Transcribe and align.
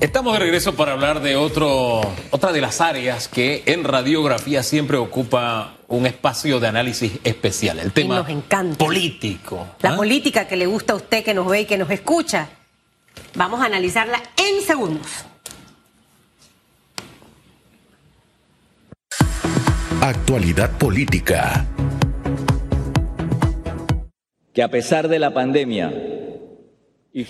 Estamos 0.00 0.32
de 0.34 0.38
regreso 0.38 0.76
para 0.76 0.92
hablar 0.92 1.20
de 1.20 1.34
otro, 1.34 2.00
otra 2.30 2.52
de 2.52 2.60
las 2.60 2.80
áreas 2.80 3.26
que 3.26 3.64
en 3.66 3.82
radiografía 3.82 4.62
siempre 4.62 4.96
ocupa 4.96 5.74
un 5.88 6.06
espacio 6.06 6.60
de 6.60 6.68
análisis 6.68 7.18
especial, 7.24 7.80
el 7.80 7.92
tema 7.92 8.18
nos 8.18 8.28
encanta. 8.28 8.78
político. 8.78 9.66
La 9.80 9.94
¿ah? 9.94 9.96
política 9.96 10.46
que 10.46 10.56
le 10.56 10.66
gusta 10.66 10.92
a 10.92 10.96
usted, 10.96 11.24
que 11.24 11.34
nos 11.34 11.48
ve 11.48 11.62
y 11.62 11.64
que 11.64 11.76
nos 11.76 11.90
escucha. 11.90 12.48
Vamos 13.34 13.60
a 13.60 13.64
analizarla 13.64 14.22
en 14.36 14.62
segundos. 14.62 15.06
Actualidad 20.00 20.70
política. 20.78 21.66
que 24.54 24.62
a 24.64 24.70
pesar 24.72 25.06
de 25.06 25.20
la 25.20 25.32
pandemia 25.32 25.92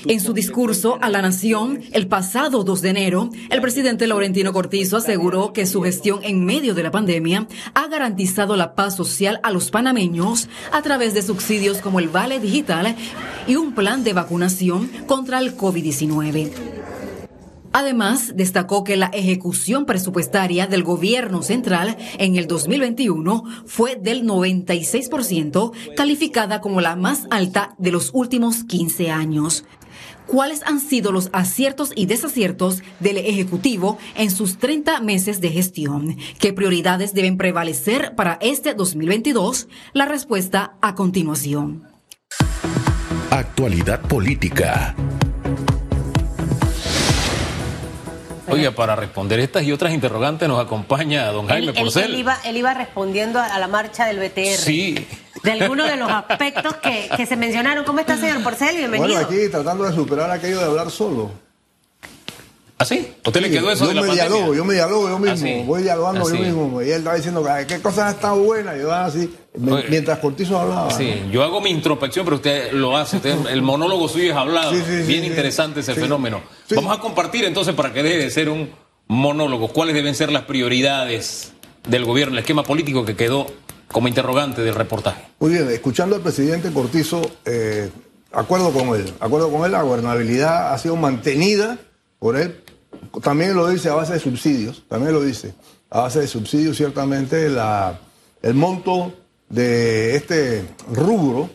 En 0.07 0.21
su 0.21 0.35
discurso 0.35 0.99
a 1.01 1.09
la 1.09 1.23
nación 1.23 1.81
el 1.93 2.09
pasado 2.09 2.63
2 2.63 2.83
de 2.83 2.91
enero, 2.91 3.31
el 3.49 3.63
presidente 3.63 4.07
Laurentino 4.07 4.53
Cortizo 4.53 4.99
aseguró 4.99 5.55
que 5.55 5.65
su 5.65 5.81
gestión 5.81 6.21
en 6.25 6.45
medio 6.45 6.75
de 6.75 6.83
la 6.83 6.91
pandemia 6.91 7.49
ha 7.73 7.89
garantizado 7.89 8.57
la 8.57 8.75
paz 8.75 8.97
social 8.97 9.41
a 9.43 9.51
los 9.51 9.71
panameños 9.71 10.49
a 10.73 10.83
través 10.83 11.15
de 11.15 11.23
subsidios 11.23 11.79
como 11.79 12.01
el 12.01 12.09
Vale 12.09 12.39
Digital 12.39 12.97
y 13.47 13.57
un 13.57 13.75
plan 13.75 14.05
de 14.05 14.13
vacunación 14.13 14.91
contra 15.07 15.39
el 15.39 15.57
COVID-19. 15.57 16.51
Además, 17.73 18.33
destacó 18.35 18.83
que 18.83 18.97
la 18.97 19.07
ejecución 19.07 19.85
presupuestaria 19.85 20.67
del 20.67 20.83
gobierno 20.83 21.43
central 21.43 21.97
en 22.19 22.37
el 22.37 22.47
2021 22.47 23.45
fue 23.67 23.97
del 23.97 24.25
96%, 24.25 25.73
calificada 25.95 26.61
como 26.61 26.81
la 26.81 26.97
más 26.97 27.27
alta 27.31 27.75
de 27.79 27.93
los 27.93 28.11
últimos 28.15 28.65
15 28.65 29.11
años. 29.11 29.65
¿Cuáles 30.29 30.63
han 30.65 30.79
sido 30.79 31.11
los 31.11 31.31
aciertos 31.33 31.91
y 31.95 32.05
desaciertos 32.05 32.83
del 33.01 33.17
Ejecutivo 33.17 33.97
en 34.15 34.31
sus 34.31 34.59
30 34.59 35.01
meses 35.01 35.41
de 35.41 35.49
gestión? 35.49 36.19
¿Qué 36.39 36.53
prioridades 36.53 37.15
deben 37.15 37.39
prevalecer 37.39 38.15
para 38.15 38.37
este 38.43 38.75
2022? 38.75 39.69
La 39.95 40.05
respuesta 40.05 40.75
a 40.83 40.95
continuación. 40.95 41.89
Actualidad 43.31 44.03
política. 44.03 44.95
Oiga, 48.51 48.73
para 48.73 48.97
responder 48.97 49.41
estas 49.41 49.63
y 49.63 49.73
otras 49.73 49.95
interrogantes 49.95 50.47
nos 50.47 50.61
acompaña 50.63 51.27
don 51.29 51.47
Jaime 51.47 51.69
Él, 51.69 51.75
Porcel. 51.75 52.05
él 52.13 52.21
iba, 52.21 52.37
él 52.45 52.57
iba 52.59 52.75
respondiendo 52.75 53.39
a, 53.39 53.47
a 53.47 53.59
la 53.59 53.69
marcha 53.69 54.05
del 54.07 54.19
BTR. 54.19 54.57
Sí. 54.59 55.07
De 55.43 55.53
algunos 55.53 55.89
de 55.89 55.97
los 55.97 56.11
aspectos 56.11 56.77
que, 56.77 57.09
que 57.17 57.27
se 57.27 57.37
mencionaron. 57.37 57.85
¿Cómo 57.85 58.01
está, 58.01 58.17
señor 58.17 58.43
Porcel? 58.43 58.77
Bienvenido. 58.77 59.09
Bueno, 59.13 59.27
aquí 59.27 59.49
tratando 59.51 59.85
de 59.85 59.93
superar 59.95 60.31
aquello 60.31 60.59
de 60.59 60.65
hablar 60.65 60.91
solo. 60.91 61.31
¿Ah, 62.81 62.85
sí? 62.85 63.13
¿A 63.25 63.29
usted 63.29 63.41
le 63.41 63.51
quedó 63.51 63.73
eso 63.73 63.85
yo 63.85 63.89
de 63.89 63.95
la 63.97 64.03
me 64.03 64.07
pandemia? 64.09 64.31
dialogo, 64.31 64.55
yo 64.55 64.65
me 64.65 64.75
dialogo 64.75 65.09
yo 65.09 65.19
mismo, 65.19 65.33
Ah, 65.35 65.37
sí. 65.37 65.63
voy 65.67 65.83
dialogando 65.83 66.21
Ah, 66.25 66.31
yo 66.33 66.39
mismo. 66.41 66.81
Y 66.81 66.87
él 66.91 66.99
estaba 66.99 67.17
diciendo 67.17 67.43
que 67.43 67.51
"Ay, 67.51 67.67
qué 67.67 67.81
cosas 67.83 67.99
han 68.05 68.15
estado 68.15 68.37
buenas, 68.37 68.77
y 68.77 68.81
yo 68.83 68.93
ah, 68.93 69.05
así, 69.07 69.35
me- 69.59 69.73
Oye. 69.73 69.87
mientras 69.89 70.19
Cortizo 70.21 70.57
hablaba. 70.61 70.91
Sí, 70.93 71.23
yo 71.33 71.43
hago 71.43 71.61
mi 71.61 71.71
introspección, 71.71 72.25
pero 72.25 72.37
usted 72.37 72.73
lo 72.73 72.97
hace. 72.97 73.17
Usted- 73.17 73.47
el 73.51 73.63
monólogo 73.63 74.07
suyo 74.09 74.31
es 74.31 74.37
hablado. 74.37 74.71
Sí, 74.71 74.79
sí, 74.87 75.01
sí, 75.03 75.07
Bien 75.09 75.23
sí. 75.23 75.27
interesante 75.27 75.81
ese 75.81 75.95
Sí. 75.95 76.01
fenómeno. 76.01 76.41
Sí. 76.69 76.77
Vamos 76.77 76.97
a 76.97 77.01
compartir 77.01 77.45
entonces 77.45 77.75
para 77.75 77.93
que 77.93 78.05
deje 78.05 78.19
de 78.19 78.31
ser 78.31 78.49
un 78.49 78.71
monólogo. 79.09 79.69
¿Cuáles 79.69 79.95
deben 79.97 80.15
ser 80.15 80.31
las 80.31 80.43
prioridades 80.45 81.53
del 81.89 82.05
gobierno, 82.05 82.35
el 82.35 82.41
esquema 82.41 82.63
político 82.63 83.05
que 83.05 83.17
quedó 83.17 83.49
como 83.91 84.09
interrogante 84.09 84.63
del 84.63 84.75
reportaje? 84.75 85.23
Muy 85.41 85.53
bien, 85.53 85.69
escuchando 85.71 86.17
al 86.17 86.23
presidente 86.23 86.73
Cortizo, 86.73 87.23
eh, 87.45 87.91
acuerdo 88.33 88.73
con 88.73 88.89
él, 88.99 89.13
acuerdo 89.21 89.51
con 89.51 89.65
él, 89.65 89.73
la 89.73 89.83
gobernabilidad 89.83 90.73
ha 90.73 90.79
sido 90.79 90.97
mantenida 90.97 91.79
por 92.19 92.37
él, 92.37 92.63
también 93.23 93.55
lo 93.55 93.69
dice 93.69 93.89
a 93.89 93.95
base 93.95 94.15
de 94.15 94.21
subsidios, 94.21 94.85
también 94.89 95.13
lo 95.13 95.23
dice, 95.23 95.55
a 95.91 96.01
base 96.01 96.21
de 96.21 96.27
subsidios 96.27 96.77
ciertamente 96.77 97.49
la, 97.49 97.99
el 98.43 98.55
monto 98.55 99.13
de 99.49 100.17
este 100.17 100.67
rubro 100.93 101.49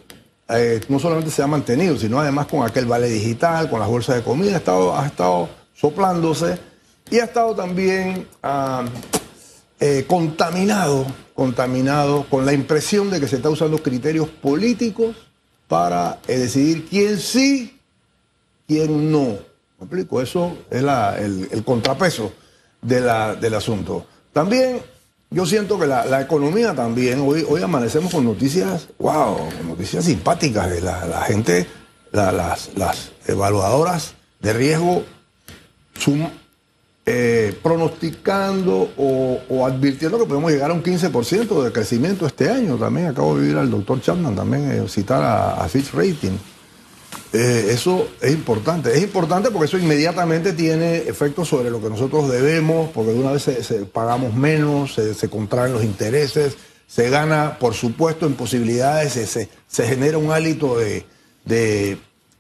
eh, 0.50 0.82
no 0.90 1.00
solamente 1.00 1.32
se 1.32 1.44
ha 1.44 1.48
mantenido, 1.48 1.98
sino 1.98 2.20
además 2.20 2.48
con 2.48 2.66
aquel 2.66 2.86
vale 2.86 3.08
digital, 3.10 3.70
con 3.70 3.80
las 3.80 3.90
bolsas 3.90 4.16
de 4.16 4.24
comida, 4.24 4.56
ha 4.56 4.58
estado, 4.58 4.98
ha 4.98 5.06
estado 5.06 5.50
soplándose 5.74 6.58
y 7.12 7.20
ha 7.20 7.26
estado 7.26 7.54
también... 7.56 8.28
ah, 8.42 8.86
eh, 9.80 10.06
contaminado, 10.08 11.06
contaminado 11.34 12.26
con 12.30 12.46
la 12.46 12.54
impresión 12.54 13.10
de 13.10 13.20
que 13.20 13.28
se 13.28 13.38
está 13.38 13.50
usando 13.50 13.78
criterios 13.82 14.28
políticos 14.30 15.16
para 15.68 16.20
eh, 16.28 16.38
decidir 16.38 16.86
quién 16.90 17.20
sí, 17.20 17.80
quién 18.68 19.12
no. 19.12 19.26
¿Me 19.80 19.86
explico? 19.86 20.22
Eso 20.22 20.58
es 20.70 20.82
el, 20.82 21.64
contrapeso 21.66 22.32
de 22.82 23.02
la- 23.02 23.36
del 23.36 23.54
asunto. 23.56 24.06
También 24.32 24.80
yo 25.30 25.46
siento 25.46 25.80
que 25.80 25.88
la, 25.88 26.06
la 26.06 26.22
economía 26.22 26.74
también, 26.76 27.20
hoy, 27.22 27.46
hoy 27.50 27.62
amanecemos 27.62 28.14
con 28.14 28.24
noticias, 28.24 28.88
wow, 29.00 29.38
noticias 29.68 30.06
simpáticas 30.06 30.70
de 30.70 30.82
la, 30.82 31.06
la 31.06 31.22
gente, 31.24 31.68
la- 32.12 32.32
las, 32.32 32.70
las 32.76 33.12
evaluadoras 33.28 34.14
de 34.40 34.54
riesgo 34.54 35.04
sum- 36.00 36.30
eh, 37.06 37.58
pronosticando 37.62 38.92
o, 38.96 39.66
advirtiendo 39.66 40.18
que 40.18 40.26
podemos 40.26 40.52
llegar 40.52 40.72
a 40.72 40.74
un 40.74 40.82
15% 40.82 41.64
de 41.64 41.72
crecimiento 41.72 42.26
este 42.26 42.50
año. 42.50 42.78
También 42.78 43.08
acabo 43.08 43.38
de 43.38 43.48
oír 43.48 43.58
al 43.58 43.70
doctor 43.70 44.02
Chapman 44.02 44.36
también 44.36 44.72
eh, 44.72 44.88
citar 44.88 45.22
a, 45.22 45.68
Fitch 45.68 45.94
Rating. 45.94 46.38
Eh, 47.34 47.68
eso 47.72 48.08
es 48.22 48.32
importante. 48.32 48.96
Es 48.96 49.04
importante 49.04 49.52
porque 49.52 49.66
eso 49.66 49.78
inmediatamente 49.78 50.54
tiene 50.54 50.98
efectos 50.98 51.50
sobre 51.50 51.70
lo 51.70 51.82
que 51.82 51.90
nosotros 51.90 52.30
debemos, 52.30 52.90
porque 52.92 53.12
de 53.12 53.20
una 53.20 53.34
vez 53.34 53.44
se, 53.44 53.86
pagamos 53.86 54.34
menos, 54.34 54.94
se, 54.94 55.30
contraen 55.30 55.74
los 55.74 55.84
intereses, 55.84 56.56
se 56.88 57.10
gana, 57.10 57.58
por 57.60 57.74
supuesto, 57.74 58.28
en 58.28 58.36
posibilidades, 58.36 59.14
se, 59.14 59.88
genera 59.88 60.18
un 60.18 60.32
hálito 60.32 60.78
de- 60.78 61.06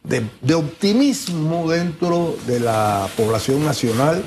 de- 0.03 0.53
optimismo 0.55 1.69
dentro 1.69 2.35
de 2.47 2.59
la 2.59 3.07
población 3.17 3.63
nacional. 3.65 4.23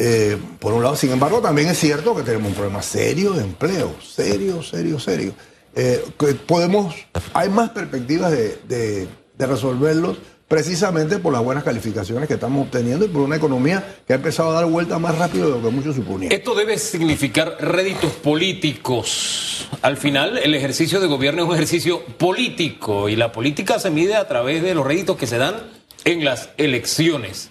eh, 0.00 0.36
por 0.60 0.72
un 0.74 0.84
lado, 0.84 0.94
sin 0.94 1.10
embargo, 1.10 1.40
también 1.40 1.66
es 1.68 1.78
cierto 1.80 2.14
que 2.14 2.22
tenemos 2.22 2.48
un 2.50 2.54
problema 2.54 2.80
serio 2.82 3.32
de 3.32 3.42
empleo, 3.42 3.96
serio, 4.00 4.62
serio, 4.62 5.00
serio. 5.00 5.32
Eh, 5.74 6.04
que 6.18 6.34
podemos, 6.34 6.94
hay 7.34 7.48
más 7.48 7.70
perspectivas 7.70 8.30
de- 8.30 9.08
de 9.36 9.46
resolverlos 9.46 10.18
precisamente 10.48 11.18
por 11.18 11.32
las 11.32 11.44
buenas 11.44 11.62
calificaciones 11.62 12.26
que 12.26 12.34
estamos 12.34 12.66
obteniendo 12.66 13.04
y 13.04 13.08
por 13.08 13.20
una 13.20 13.36
economía 13.36 13.96
que 14.06 14.14
ha 14.14 14.16
empezado 14.16 14.50
a 14.50 14.54
dar 14.54 14.64
vuelta 14.64 14.98
más 14.98 15.16
rápido 15.16 15.46
de 15.46 15.50
lo 15.52 15.62
que 15.62 15.70
muchos 15.70 15.94
suponían. 15.94 16.32
Esto 16.32 16.54
debe 16.54 16.78
significar 16.78 17.58
réditos 17.60 18.10
políticos. 18.12 19.68
Al 19.82 19.98
final, 19.98 20.38
el 20.38 20.54
ejercicio 20.54 21.00
de 21.00 21.06
gobierno 21.06 21.42
es 21.42 21.48
un 21.48 21.54
ejercicio 21.54 22.02
político 22.16 23.10
y 23.10 23.16
la 23.16 23.30
política 23.30 23.78
se 23.78 23.90
mide 23.90 24.16
a 24.16 24.26
través 24.26 24.62
de 24.62 24.74
los 24.74 24.86
réditos 24.86 25.18
que 25.18 25.26
se 25.26 25.36
dan 25.36 25.56
en 26.06 26.24
las 26.24 26.48
elecciones. 26.56 27.50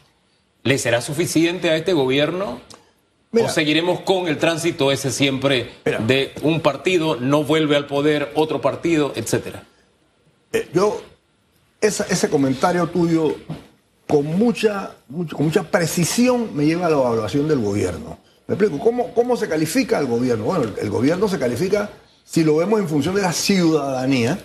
¿Le 0.64 0.80
será 0.80 1.02
suficiente 1.02 1.70
a 1.70 1.76
este 1.76 1.94
gobierno? 1.94 2.60
Mira. 3.32 3.48
¿O 3.48 3.50
seguiremos 3.50 4.00
con 4.02 4.28
el 4.28 4.38
tránsito 4.38 4.92
ese 4.92 5.12
siempre 5.12 5.70
Mira. 5.86 6.00
de 6.00 6.34
un 6.42 6.62
partido 6.62 7.18
no 7.18 7.44
vuelve 7.44 7.76
al 7.76 7.86
poder, 7.86 8.32
otro 8.36 8.60
partido, 8.60 9.14
etcétera? 9.16 9.64
Eh, 10.54 10.68
yo, 10.74 11.02
ese 11.82 12.30
comentario 12.30 12.88
tuyo, 12.88 13.36
con 14.08 14.26
mucha, 14.26 14.92
mucho- 15.10 15.36
con 15.36 15.46
mucha 15.48 15.64
precisión, 15.64 16.56
me 16.56 16.66
lleva 16.66 16.88
a 16.88 16.90
la 16.90 16.98
evaluación 16.98 17.48
del 17.48 17.60
gobierno. 17.60 18.18
Me 18.48 18.56
explico, 18.56 18.80
¿cómo, 18.84 19.14
cómo 19.14 19.36
se 19.36 19.50
califica 19.50 20.00
el 20.00 20.06
gobierno? 20.08 20.46
Bueno, 20.46 20.72
el, 20.82 20.90
gobierno 20.90 21.28
se 21.28 21.38
califica, 21.38 21.90
si 22.24 22.44
lo 22.44 22.56
vemos 22.56 22.80
en 22.80 22.88
función 22.88 23.14
de 23.16 23.22
la 23.22 23.34
ciudadanía, 23.34 24.40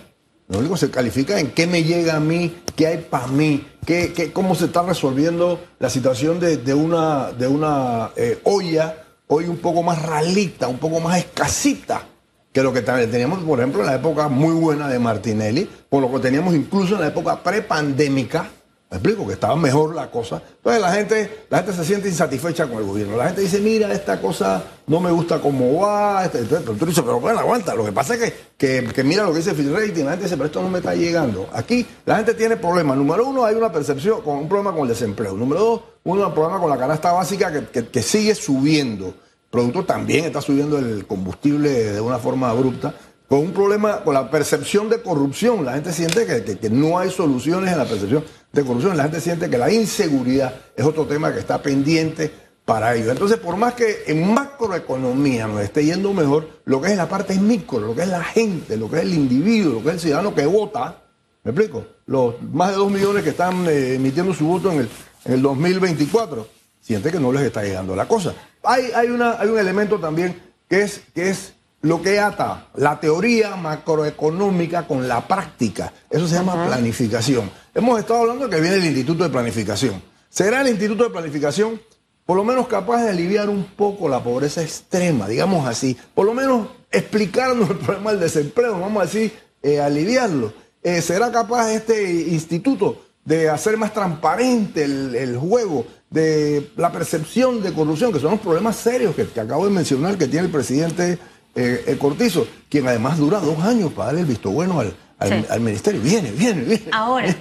lo 0.49 0.59
único 0.59 0.75
se 0.75 0.91
califica 0.91 1.39
en 1.39 1.51
qué 1.51 1.65
me 1.67 1.83
llega 1.83 2.17
a 2.17 2.19
mí, 2.19 2.53
qué 2.75 2.87
hay 2.87 2.97
para 3.09 3.27
mí, 3.27 3.65
qué, 3.85 4.31
cómo 4.33 4.55
se 4.55 4.65
está 4.65 4.83
resolviendo 4.83 5.59
la 5.79 5.89
situación 5.89 6.39
de, 6.41 6.57
de 6.57 6.73
una, 6.73 7.31
de 7.31 7.47
una 7.47 8.11
eh, 8.17 8.39
olla 8.43 8.97
hoy 9.27 9.45
un 9.45 9.57
poco 9.57 9.81
más 9.81 10.01
ralita, 10.01 10.67
un 10.67 10.77
poco 10.79 10.99
más 10.99 11.17
escasita 11.17 12.07
que 12.53 12.61
lo 12.63 12.71
que 12.71 12.81
teníamos, 12.81 13.39
por 13.43 13.59
ejemplo, 13.59 13.81
en 13.81 13.87
la 13.87 13.95
época 13.95 14.27
muy 14.29 14.53
buena 14.53 14.87
de 14.87 14.99
Martinelli, 14.99 15.67
por 15.89 16.01
lo 16.01 16.11
que 16.13 16.19
teníamos 16.19 16.53
incluso 16.53 16.95
en 16.95 17.01
la 17.01 17.07
época 17.07 17.41
prepandémica, 17.43 18.47
me 18.91 18.97
explico, 18.97 19.25
que 19.25 19.33
estaba 19.33 19.55
mejor 19.55 19.95
la 19.95 20.11
cosa. 20.11 20.39
Entonces 20.57 20.79
la 20.79 20.91
gente, 20.93 21.45
la 21.49 21.57
gente 21.63 21.73
se 21.73 21.83
siente 21.83 22.07
insatisfecha 22.09 22.67
con 22.67 22.77
el 22.77 22.83
gobierno. 22.83 23.17
La 23.17 23.25
gente 23.25 23.41
dice, 23.41 23.59
mira, 23.59 23.91
esta 23.91 24.21
cosa 24.21 24.63
no 24.85 24.99
me 24.99 25.09
gusta 25.09 25.39
cómo 25.41 25.81
va. 25.81 26.23
este- 26.25 26.43
pero 26.43 26.73
tú 26.73 26.85
dices, 26.85 27.03
pero 27.03 27.19
bueno, 27.19 27.39
aguanta. 27.39 27.73
Lo 27.73 27.83
que 27.85 27.91
pasa 27.91 28.13
es 28.13 28.19
que, 28.21 28.33
que, 28.55 28.87
que 28.93 29.03
mira 29.03 29.23
lo 29.23 29.31
que 29.31 29.37
dice 29.39 29.55
Phil 29.55 29.73
Rating. 29.75 30.03
La 30.03 30.11
gente 30.11 30.25
dice, 30.25 30.35
pero 30.37 30.45
esto 30.45 30.61
no 30.61 30.69
me 30.69 30.77
está 30.77 30.93
llegando. 30.93 31.49
Aquí 31.53 31.87
la 32.05 32.17
gente 32.17 32.35
tiene 32.35 32.55
problemas. 32.55 32.95
Número 32.95 33.25
uno, 33.27 33.45
hay 33.45 33.55
una 33.55 33.71
percepción, 33.71 34.21
con 34.21 34.37
un 34.37 34.47
problema 34.47 34.71
con 34.73 34.83
el 34.83 34.89
desempleo. 34.89 35.33
Número 35.33 35.59
dos, 35.61 35.81
un 36.03 36.31
problema 36.31 36.59
con 36.59 36.69
la 36.69 36.77
canasta 36.77 37.11
básica 37.13 37.51
que, 37.51 37.65
que- 37.69 37.87
que 37.87 38.01
sigue 38.03 38.35
subiendo 38.35 39.15
producto 39.53 39.85
también 39.85 40.25
está 40.25 40.41
subiendo 40.41 40.79
el 40.79 41.05
combustible 41.05 41.69
de 41.69 42.01
una 42.01 42.17
forma 42.17 42.49
abrupta. 42.49 42.91
con 43.29 43.39
un 43.39 43.51
problema, 43.51 44.03
con 44.03 44.15
la 44.15 44.29
percepción 44.29 44.89
de 44.89 45.01
corrupción. 45.01 45.63
La 45.63 45.73
gente 45.73 45.93
siente 45.93 46.25
que, 46.25 46.69
no 46.71 46.97
hay 46.97 47.11
soluciones 47.11 47.71
en 47.71 47.77
la 47.77 47.85
percepción 47.85 48.23
de 48.51 48.63
corrupción. 48.63 48.97
La 48.97 49.03
gente 49.03 49.21
siente 49.21 49.51
que 49.51 49.57
la 49.59 49.71
inseguridad 49.71 50.53
es 50.75 50.83
otro 50.83 51.05
tema 51.05 51.31
que 51.31 51.39
está 51.39 51.61
pendiente 51.61 52.31
para 52.65 52.95
ellos. 52.95 53.09
Entonces, 53.09 53.37
por 53.37 53.55
más 53.55 53.75
que 53.75 54.03
en 54.07 54.33
macroeconomía 54.33 55.47
nos 55.47 55.61
esté 55.61 55.85
yendo 55.85 56.13
mejor, 56.13 56.47
lo 56.65 56.81
que 56.81 56.91
es 56.91 56.97
la 56.97 57.07
parte 57.07 57.35
micro, 57.39 57.79
lo 57.79 57.95
que 57.95 58.01
es 58.01 58.07
la 58.07 58.23
gente, 58.23 58.75
lo 58.75 58.89
que 58.89 58.97
es 58.97 59.01
el 59.03 59.13
individuo, 59.13 59.73
lo 59.73 59.83
que 59.83 59.89
es 59.89 59.93
el 59.95 59.99
ciudadano 59.99 60.33
que 60.33 60.47
vota, 60.47 61.03
¿me 61.43 61.51
explico? 61.51 61.85
Los 62.07 62.41
más 62.41 62.71
de 62.71 62.77
dos 62.77 62.91
millones 62.91 63.23
que 63.23 63.29
están 63.29 63.67
eh, 63.67 63.95
emitiendo 63.95 64.33
su 64.33 64.47
voto 64.47 64.71
en 64.71 64.79
el, 64.79 64.89
en 65.25 65.33
el 65.33 65.41
2024, 65.43 66.47
siente 66.83 67.11
que 67.11 67.19
no 67.19 67.31
les 67.31 67.43
está 67.43 67.63
llegando 67.63 67.95
la 67.95 68.07
cosa. 68.07 68.33
Hay, 68.63 68.91
hay, 68.95 69.07
una, 69.07 69.39
hay 69.39 69.47
un 69.47 69.57
elemento 69.57 69.99
también 69.99 70.39
que 70.69 70.81
es, 70.81 71.01
que 71.15 71.29
es 71.29 71.53
lo 71.81 72.01
que 72.01 72.19
ata 72.19 72.67
la 72.75 72.99
teoría 72.99 73.55
macroeconómica 73.55 74.87
con 74.87 75.07
la 75.07 75.27
práctica. 75.27 75.93
Eso 76.09 76.27
se 76.27 76.35
llama 76.35 76.67
planificación. 76.67 77.49
Hemos 77.73 77.99
estado 77.99 78.21
hablando 78.21 78.49
que 78.49 78.61
viene 78.61 78.77
el 78.77 78.85
Instituto 78.85 79.23
de 79.23 79.29
Planificación. 79.29 80.01
¿Será 80.29 80.61
el 80.61 80.69
Instituto 80.69 81.05
de 81.05 81.09
Planificación 81.09 81.81
por 82.25 82.37
lo 82.37 82.45
menos 82.45 82.67
capaz 82.67 83.03
de 83.03 83.09
aliviar 83.09 83.49
un 83.49 83.65
poco 83.65 84.07
la 84.07 84.23
pobreza 84.23 84.61
extrema, 84.61 85.27
digamos 85.27 85.67
así? 85.67 85.97
Por 86.13 86.25
lo 86.25 86.33
menos 86.33 86.67
explicarnos 86.89 87.69
el 87.69 87.77
problema 87.77 88.11
del 88.11 88.21
desempleo, 88.21 88.79
vamos 88.79 89.01
a 89.01 89.05
decir, 89.05 89.33
eh, 89.61 89.81
aliviarlo. 89.81 90.53
Eh, 90.83 91.01
¿Será 91.01 91.31
capaz 91.31 91.71
este 91.71 92.11
instituto 92.11 93.01
de 93.25 93.49
hacer 93.49 93.77
más 93.77 93.93
transparente 93.93 94.83
el, 94.83 95.15
el 95.15 95.37
juego, 95.37 95.85
de 96.13 96.69
la 96.77 96.91
percepción 96.91 97.61
de 97.63 97.73
corrupción, 97.73 98.13
que 98.13 98.19
son 98.19 98.31
los 98.31 98.39
problemas 98.39 98.75
serios 98.75 99.15
que, 99.15 99.25
que 99.27 99.39
acabo 99.39 99.65
de 99.65 99.71
mencionar 99.71 100.17
que 100.17 100.27
tiene 100.27 100.45
el 100.45 100.51
presidente 100.51 101.17
eh, 101.55 101.83
eh, 101.87 101.97
Cortizo, 101.99 102.45
quien 102.69 102.87
además 102.87 103.17
dura 103.17 103.39
dos 103.39 103.59
años 103.59 103.91
para 103.93 104.07
darle 104.07 104.21
el 104.21 104.27
visto 104.27 104.51
bueno 104.51 104.79
al, 104.79 104.93
al- 105.19 105.29
Sí. 105.29 105.45
al 105.49 105.59
ministerio. 105.61 106.01
Viene, 106.01 106.31
viene, 106.31 106.61
viene. 106.61 106.83
Ahora, 106.91 107.35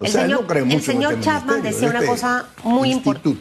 O 0.00 0.04
el 0.04 0.10
sea, 0.10 0.22
él 0.24 0.30
señor, 0.30 0.64
no 0.66 0.74
el 0.74 0.82
señor 0.82 1.12
este 1.14 1.24
Chapman 1.24 1.62
decía 1.62 1.88
una 1.90 1.98
este 2.00 2.10
cosa 2.10 2.46
muy 2.64 2.90
importante. 2.92 3.38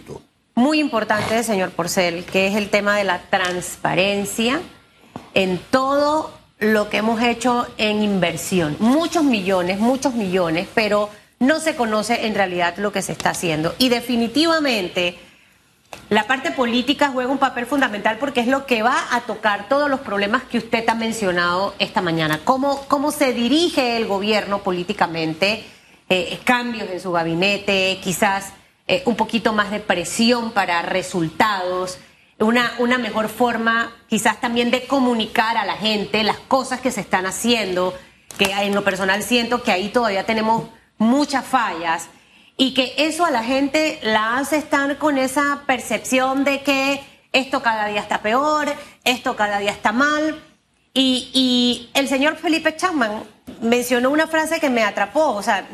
muy 0.56 0.80
importante, 0.80 1.44
señor 1.44 1.70
Porcel, 1.72 2.24
que 2.26 2.48
es 2.48 2.56
el 2.56 2.70
tema 2.70 2.98
de 2.98 3.04
la 3.04 3.22
transparencia 3.30 4.60
en 5.34 5.60
todo 5.72 6.32
lo 6.60 6.90
que 6.90 6.98
hemos 6.98 7.22
hecho 7.22 7.68
en 7.78 8.02
inversión. 8.02 8.76
Muchos 8.80 9.24
millones, 9.24 9.80
muchos 9.80 10.16
millones, 10.16 10.68
pero 10.74 11.10
no 11.39 11.60
se 11.60 11.75
conoce 11.75 12.25
en 12.25 12.36
realidad 12.36 12.78
lo 12.78 12.92
que 12.92 13.01
se 13.01 13.12
está 13.12 13.31
haciendo. 13.31 13.75
Y 13.78 13.89
definitivamente 13.89 15.19
la 16.10 16.25
parte 16.25 16.51
política 16.51 17.10
juega 17.10 17.31
un 17.31 17.38
papel 17.38 17.66
fundamental 17.66 18.18
porque 18.18 18.42
es 18.42 18.48
lo 18.48 18.66
que 18.66 18.81
va 18.81 18.98
a 19.12 19.22
tocar 19.22 19.68
todos 19.69 19.89
los 19.89 20.00
problemas 20.01 20.44
que 20.44 20.57
usted 20.57 20.88
ha 20.88 20.95
mencionado 20.95 21.75
esta 21.80 22.01
mañana. 22.01 22.39
Cómo, 22.44 22.86
cómo 22.88 23.12
se 23.12 23.34
dirige 23.34 23.98
el 23.98 24.07
gobierno 24.07 24.60
políticamente, 24.60 25.66
eh, 26.10 26.39
cambios 26.44 26.89
en 26.89 27.01
su 27.01 27.12
gabinete, 27.12 28.00
quizás 28.01 28.54
eh, 28.88 29.04
un 29.06 29.16
poquito 29.16 29.51
más 29.51 29.69
de 29.69 29.81
presión 29.81 30.51
para 30.51 30.81
resultados, 30.81 32.00
una, 32.40 32.74
una 32.78 32.98
mejor 32.98 33.28
forma 33.28 33.92
quizás 34.07 34.40
también 34.40 34.72
de 34.72 34.86
comunicar 34.86 35.57
a 35.57 35.66
la 35.66 35.75
gente 35.75 36.24
las 36.24 36.38
cosas 36.38 36.80
que 36.80 36.92
se 36.92 37.01
están 37.01 37.25
haciendo, 37.25 37.94
que 38.38 38.45
en 38.45 38.75
lo 38.75 38.83
personal 38.83 39.24
siento 39.24 39.63
que 39.63 39.72
ahí 39.72 39.90
todavía 39.90 40.25
tenemos 40.25 40.69
muchas 40.98 41.46
fallas 41.46 42.10
y 42.58 42.74
que 42.74 42.94
eso 42.98 43.24
a 43.24 43.32
la 43.32 43.44
gente 43.44 44.00
la 44.02 44.38
hace 44.38 44.58
estar 44.58 44.98
con 44.98 45.18
esa 45.18 45.64
percepción 45.68 46.44
de 46.44 46.62
que 46.62 47.02
esto 47.32 47.62
cada 47.62 47.88
día 47.88 48.02
está 48.02 48.22
peor, 48.22 48.68
esto 49.04 49.36
cada 49.36 49.60
día 49.60 49.72
está 49.72 49.92
mal. 49.92 50.44
Y, 50.94 51.90
el 51.94 52.08
señor 52.08 52.38
Felipe 52.38 52.76
Chapman 52.76 53.24
mencionó 53.62 54.10
una 54.10 54.26
frase 54.26 54.60
que 54.60 54.72
me 54.72 54.82
atrapó, 54.82 55.34
o 55.34 55.44
sea, 55.44 55.68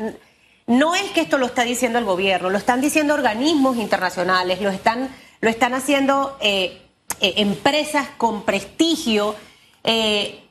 no 0.66 0.94
es 0.94 1.04
que 1.12 1.22
esto 1.22 1.38
lo 1.38 1.46
está 1.46 1.64
diciendo 1.64 1.98
el 1.98 2.04
gobierno, 2.04 2.50
lo 2.50 2.58
están 2.58 2.82
diciendo 2.82 3.14
organismos 3.14 3.78
internacionales, 3.78 4.60
lo 4.60 4.68
están, 4.68 5.08
lo 5.40 5.48
están 5.48 5.72
haciendo 5.72 6.36
eh, 6.42 6.82
eh, 7.20 7.34
empresas 7.38 8.08
con 8.18 8.42
prestigio. 8.42 9.34
eh, 9.82 10.43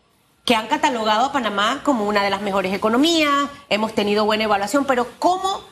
que 0.45 0.55
han 0.55 0.67
catalogado 0.67 1.25
a 1.25 1.31
Panamá 1.31 1.81
como 1.83 2.05
una 2.05 2.23
de 2.23 2.29
las 2.29 2.41
mejores 2.41 2.73
economías, 2.73 3.49
hemos 3.69 3.95
tenido 3.95 4.25
buena 4.25 4.43
evaluación, 4.43 4.85
pero 4.85 5.07
¿cómo, 5.19 5.63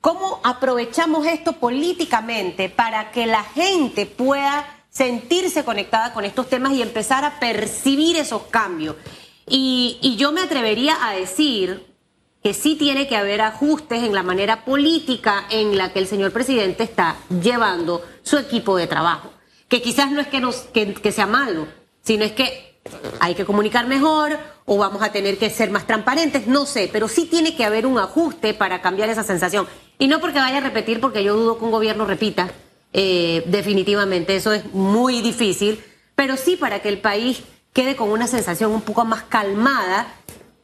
cómo 0.00 0.40
aprovechamos 0.44 1.26
esto 1.26 1.54
políticamente 1.54 2.70
para 2.70 3.10
que 3.10 3.26
la 3.26 3.42
gente 3.42 4.06
pueda 4.06 4.66
sentirse 4.88 5.64
conectada 5.64 6.14
con 6.14 6.24
estos 6.24 6.48
temas 6.48 6.72
y 6.72 6.80
empezar 6.80 7.24
a 7.24 7.38
percibir 7.38 8.16
esos 8.16 8.42
cambios? 8.44 8.96
Y, 9.46 10.16
yo 10.18 10.32
me 10.32 10.42
atrevería 10.42 10.96
a 11.06 11.12
decir 11.12 11.86
que 12.42 12.54
sí 12.54 12.76
tiene 12.76 13.08
que 13.08 13.16
haber 13.16 13.40
ajustes 13.40 14.02
en 14.02 14.14
la 14.14 14.22
manera 14.22 14.64
política 14.64 15.44
en 15.50 15.76
la 15.76 15.92
que 15.92 15.98
el 15.98 16.06
señor 16.06 16.32
presidente 16.32 16.82
está 16.82 17.16
llevando 17.42 18.04
su 18.22 18.38
equipo 18.38 18.76
de 18.76 18.86
trabajo. 18.86 19.32
Que 19.68 19.82
quizás 19.82 20.10
no 20.10 20.20
es 20.20 20.28
que, 20.28 20.40
nos, 20.40 20.56
que 20.72 21.12
sea 21.12 21.26
malo, 21.26 21.66
sino 22.02 22.24
es 22.24 22.32
que 22.32 22.67
hay 23.20 23.34
que 23.34 23.44
comunicar 23.44 23.86
mejor 23.86 24.38
o 24.64 24.76
vamos 24.76 25.02
a 25.02 25.12
tener 25.12 25.38
que 25.38 25.50
ser 25.50 25.70
más 25.70 25.86
transparentes, 25.86 26.46
no 26.46 26.66
sé, 26.66 26.88
pero 26.92 27.08
sí 27.08 27.26
tiene 27.26 27.56
que 27.56 27.64
haber 27.64 27.86
un 27.86 27.98
ajuste 27.98 28.54
para 28.54 28.80
cambiar 28.80 29.08
esa 29.08 29.22
sensación. 29.22 29.66
Y 29.98 30.08
no 30.08 30.20
porque 30.20 30.38
vaya 30.38 30.58
a 30.58 30.60
repetir, 30.60 31.00
porque 31.00 31.24
yo 31.24 31.36
dudo 31.36 31.58
que 31.58 31.64
un 31.64 31.70
gobierno 31.70 32.04
repita, 32.04 32.50
eh, 32.92 33.44
definitivamente, 33.46 34.36
eso 34.36 34.52
es 34.52 34.72
muy 34.72 35.20
difícil, 35.20 35.82
pero 36.14 36.36
sí 36.36 36.56
para 36.56 36.80
que 36.80 36.88
el 36.88 37.00
país 37.00 37.42
quede 37.72 37.96
con 37.96 38.10
una 38.10 38.26
sensación 38.26 38.72
un 38.72 38.82
poco 38.82 39.04
más 39.04 39.22
calmada 39.24 40.08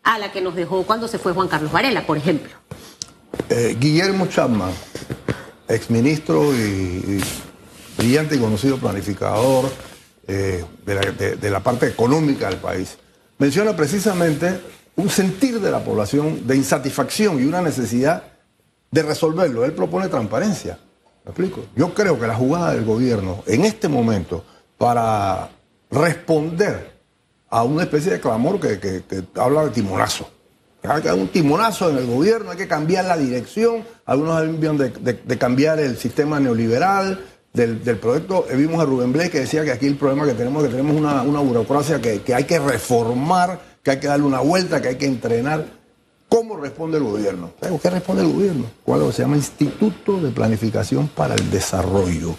a 0.03 0.19
la 0.19 0.33
que 0.33 0.41
nos 0.41 0.55
dejó 0.55 0.83
cuando 0.85 1.09
se 1.09 1.19
fue 1.19 1.33
Juan 1.33 1.49
Carlos 1.49 1.73
Varela, 1.73 2.07
por 2.07 2.17
ejemplo. 2.17 2.53
Eh, 3.49 3.77
Guillermo 3.79 4.27
Chapman, 4.27 4.73
exministro 5.69 6.55
y, 6.55 6.59
y 6.59 7.21
brillante 7.97 8.37
y 8.37 8.39
conocido 8.39 8.77
planificador 8.77 9.71
eh, 10.27 10.65
de, 10.87 11.51
la, 11.51 11.61
parte 11.61 11.87
económica 11.87 12.49
del 12.49 12.59
país, 12.59 12.97
menciona 13.39 13.77
precisamente 13.77 14.61
un 14.97 15.11
sentir 15.11 15.61
de 15.61 15.71
la 15.71 15.81
población 15.85 16.47
de 16.47 16.57
insatisfacción 16.57 17.41
y 17.41 17.45
una 17.45 17.61
necesidad 17.61 18.23
de 18.91 19.03
resolverlo. 19.03 19.65
Él 19.65 19.73
propone 19.73 20.09
transparencia. 20.09 20.79
¿Me 21.25 21.31
explico? 21.31 21.65
Yo 21.75 21.93
creo 21.95 22.19
que 22.19 22.27
la 22.27 22.35
jugada 22.35 22.73
del 22.75 22.85
gobierno 22.85 23.43
en 23.47 23.65
este 23.65 23.89
momento 23.89 24.45
para 24.79 25.51
responder 25.91 26.93
a 27.51 27.63
una 27.63 27.83
especie 27.83 28.13
de 28.13 28.21
clamor 28.21 28.61
que, 28.61 28.79
que- 28.79 29.25
habla 29.37 29.65
de 29.65 29.71
timonazo. 29.71 30.31
Hay 30.83 31.01
que 31.01 31.11
un 31.13 31.29
timonazo 31.29 31.89
en 31.89 31.97
el 31.97 32.07
gobierno, 32.07 32.51
hay 32.51 32.59
que 32.59 32.69
cambiar 32.69 33.07
la 33.07 33.17
dirección. 33.17 33.85
Algunos 34.05 34.37
hablan 34.37 34.77
de 34.79 35.39
cambiar 35.39 35.81
el 35.81 35.97
sistema 35.97 36.39
neoliberal 36.41 37.25
del, 37.55 37.83
del 37.83 37.97
proyecto. 37.97 38.47
Eh, 38.51 38.57
Vimos 38.57 38.81
a 38.81 38.85
Rubén 38.85 39.13
Blay 39.13 39.31
que 39.31 39.41
decía 39.41 39.65
que 39.65 39.73
aquí 39.73 39.87
el 39.87 39.97
problema 39.97 40.27
que 40.27 40.35
tenemos 40.35 40.63
es 40.63 40.69
que 40.69 40.77
tenemos 40.77 40.97
una, 41.01 41.23
una 41.23 41.41
burocracia 41.41 42.01
que, 42.01 42.21
que 42.21 42.35
hay 42.35 42.45
que 42.45 42.59
reformar, 42.59 43.59
que 43.83 43.93
hay 43.93 44.01
que 44.01 44.09
darle 44.09 44.27
una 44.27 44.41
vuelta, 44.41 44.83
que 44.83 44.89
hay 44.89 44.97
que 44.97 45.07
entrenar. 45.07 45.65
¿Cómo 46.29 46.57
responde 46.57 46.99
el 46.99 47.05
gobierno? 47.05 47.53
¿Sabe 47.61 47.79
¿Qué 47.81 47.91
responde 47.91 48.23
el 48.23 48.33
gobierno? 48.33 48.67
¿Cuál 48.85 49.13
se 49.13 49.23
llama 49.23 49.37
Instituto 49.37 50.21
de 50.21 50.31
Planificación 50.31 51.07
para 51.09 51.35
el 51.37 51.51
Desarrollo? 51.51 52.35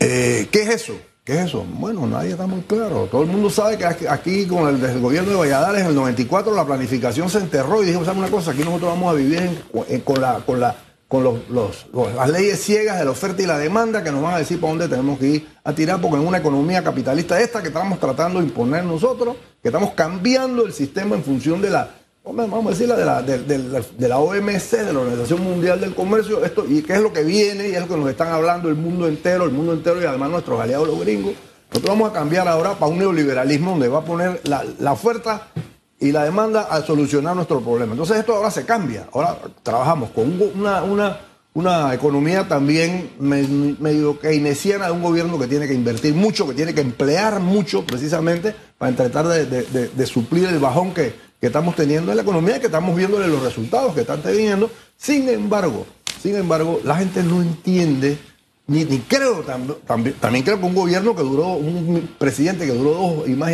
Eh, 0.00 0.48
¿Qué 0.50 0.62
es 0.62 0.68
eso? 0.70 0.94
¿Qué 1.24 1.34
es 1.34 1.48
eso? 1.48 1.66
Bueno, 1.74 2.06
nadie 2.06 2.30
está 2.30 2.46
muy 2.46 2.62
claro. 2.62 3.06
Todo 3.10 3.22
el 3.22 3.28
mundo 3.28 3.50
sabe 3.50 3.76
que 3.76 3.84
aquí, 3.84 4.46
con 4.46 4.66
el, 4.66 4.82
el 4.82 4.98
gobierno 4.98 5.32
de 5.32 5.36
Valladares 5.36 5.82
en 5.82 5.88
el 5.88 5.94
94 5.94 6.54
la 6.54 6.64
planificación 6.64 7.28
se 7.28 7.36
enterró 7.38 7.82
y 7.82 7.86
dijo, 7.86 8.02
¿sabe 8.02 8.18
una 8.20 8.30
cosa? 8.30 8.52
Aquí 8.52 8.60
nosotros 8.60 8.92
vamos 8.92 9.12
a 9.12 9.16
vivir 9.16 9.62
con, 10.04 10.20
la, 10.22 10.38
con, 10.46 10.58
la, 10.58 10.74
con 11.08 11.24
los, 11.24 11.36
las 12.14 12.28
leyes 12.28 12.60
ciegas 12.62 12.98
de 12.98 13.04
la 13.06 13.10
oferta 13.12 13.42
y 13.42 13.46
la 13.46 13.58
demanda 13.58 14.04
que 14.04 14.12
nos 14.12 14.22
van 14.22 14.34
a 14.34 14.38
decir 14.38 14.60
para 14.60 14.72
dónde 14.72 14.88
tenemos 14.88 15.18
que 15.18 15.26
ir 15.26 15.48
a 15.64 15.72
tirar, 15.74 16.00
porque 16.00 16.18
en 16.18 16.26
una 16.26 16.38
economía 16.38 16.84
capitalista 16.84 17.40
esta 17.40 17.62
que 17.62 17.68
estamos 17.68 17.98
tratando 17.98 18.40
de 18.40 18.44
imponer 18.46 18.84
nosotros, 18.84 19.36
que 19.62 19.68
estamos 19.68 19.92
cambiando 19.92 20.66
el 20.66 20.72
sistema 20.74 21.16
en 21.16 21.24
función 21.24 21.62
de 21.62 21.70
la, 21.70 21.88
vamos 22.24 22.66
a 22.66 22.70
decir, 22.70 22.88
de 22.94 23.04
la, 23.06 23.22
de, 23.22 23.38
de- 23.38 24.08
la 24.08 24.18
OMC, 24.18 24.70
de 24.72 24.92
la 24.92 24.98
Organización 25.00 25.42
Mundial 25.42 25.80
del 25.80 25.94
Comercio, 25.94 26.44
esto, 26.44 26.66
y 26.68 26.82
qué 26.82 26.92
es 26.94 27.00
lo 27.00 27.10
que 27.10 27.24
viene 27.24 27.70
y 27.70 27.74
es 27.74 27.80
lo 27.80 27.88
que 27.88 27.96
nos 27.96 28.10
están 28.10 28.28
hablando 28.28 28.68
el 28.68 28.74
mundo 28.74 29.08
entero, 29.08 29.44
el 29.44 29.50
mundo 29.52 29.72
entero 29.72 30.02
y 30.02 30.04
además 30.04 30.28
nuestros 30.30 30.60
aliados 30.60 30.86
los 30.88 31.00
gringos. 31.00 31.32
Nosotros 31.70 31.98
vamos 31.98 32.10
a 32.10 32.12
cambiar 32.12 32.48
ahora 32.48 32.74
para 32.74 32.92
un 32.92 32.98
neoliberalismo 32.98 33.70
donde 33.70 33.88
va 33.88 33.98
a 34.00 34.04
poner 34.04 34.40
la, 34.44 34.62
la 34.78 34.92
oferta 34.92 35.48
y 36.00 36.12
la 36.12 36.24
demanda 36.24 36.62
a 36.62 36.82
solucionar 36.82 37.34
nuestro 37.34 37.60
problema. 37.60 37.92
Entonces 37.92 38.18
esto 38.18 38.34
ahora 38.36 38.50
se 38.50 38.64
cambia. 38.64 39.08
Ahora 39.12 39.38
trabajamos 39.62 40.10
con 40.10 40.24
un- 40.26 40.52
una, 40.60 40.82
una, 40.84 41.20
una 41.54 41.92
economía 41.94 42.46
también 42.46 43.10
me- 43.18 43.42
medio 43.80 44.18
keynesiana 44.18 44.86
de 44.86 44.92
un 44.92 45.02
gobierno 45.02 45.38
que 45.38 45.46
tiene 45.48 45.66
que 45.66 45.74
invertir 45.74 46.14
mucho, 46.14 46.46
que 46.46 46.54
tiene 46.54 46.72
que 46.74 46.80
emplear 46.82 47.40
mucho 47.40 47.84
precisamente 47.84 48.54
para 48.78 48.94
tratar 48.94 49.26
de, 49.26 49.46
de- 49.46 49.62
de- 49.64 49.88
de 49.88 50.06
suplir 50.06 50.46
el 50.48 50.58
bajón 50.60 50.94
que, 50.94 51.14
que 51.40 51.48
estamos 51.48 51.74
teniendo 51.74 52.10
en 52.12 52.16
la 52.16 52.22
economía 52.22 52.60
que 52.60 52.66
estamos 52.66 52.94
viéndole 52.96 53.26
los 53.26 53.42
resultados 53.42 53.94
que 53.94 54.02
están 54.02 54.22
teniendo. 54.22 54.70
Sin 54.96 55.28
embargo, 55.28 55.84
sin 56.22 56.36
embargo, 56.36 56.80
la 56.84 56.96
gente 56.96 57.22
no 57.24 57.42
entiende 57.42 58.18
ni, 58.68 58.84
creo 58.84 59.44
tam- 59.46 59.76
también, 59.86 60.14
también 60.20 60.44
creo 60.44 60.60
que 60.60 60.66
un 60.66 60.74
gobierno 60.74 61.16
que 61.16 61.22
duró, 61.22 61.52
un 61.54 62.08
presidente 62.18 62.66
que 62.66 62.72
duró 62.72 62.90
dos 62.92 63.28
y 63.28 63.32
más 63.32 63.50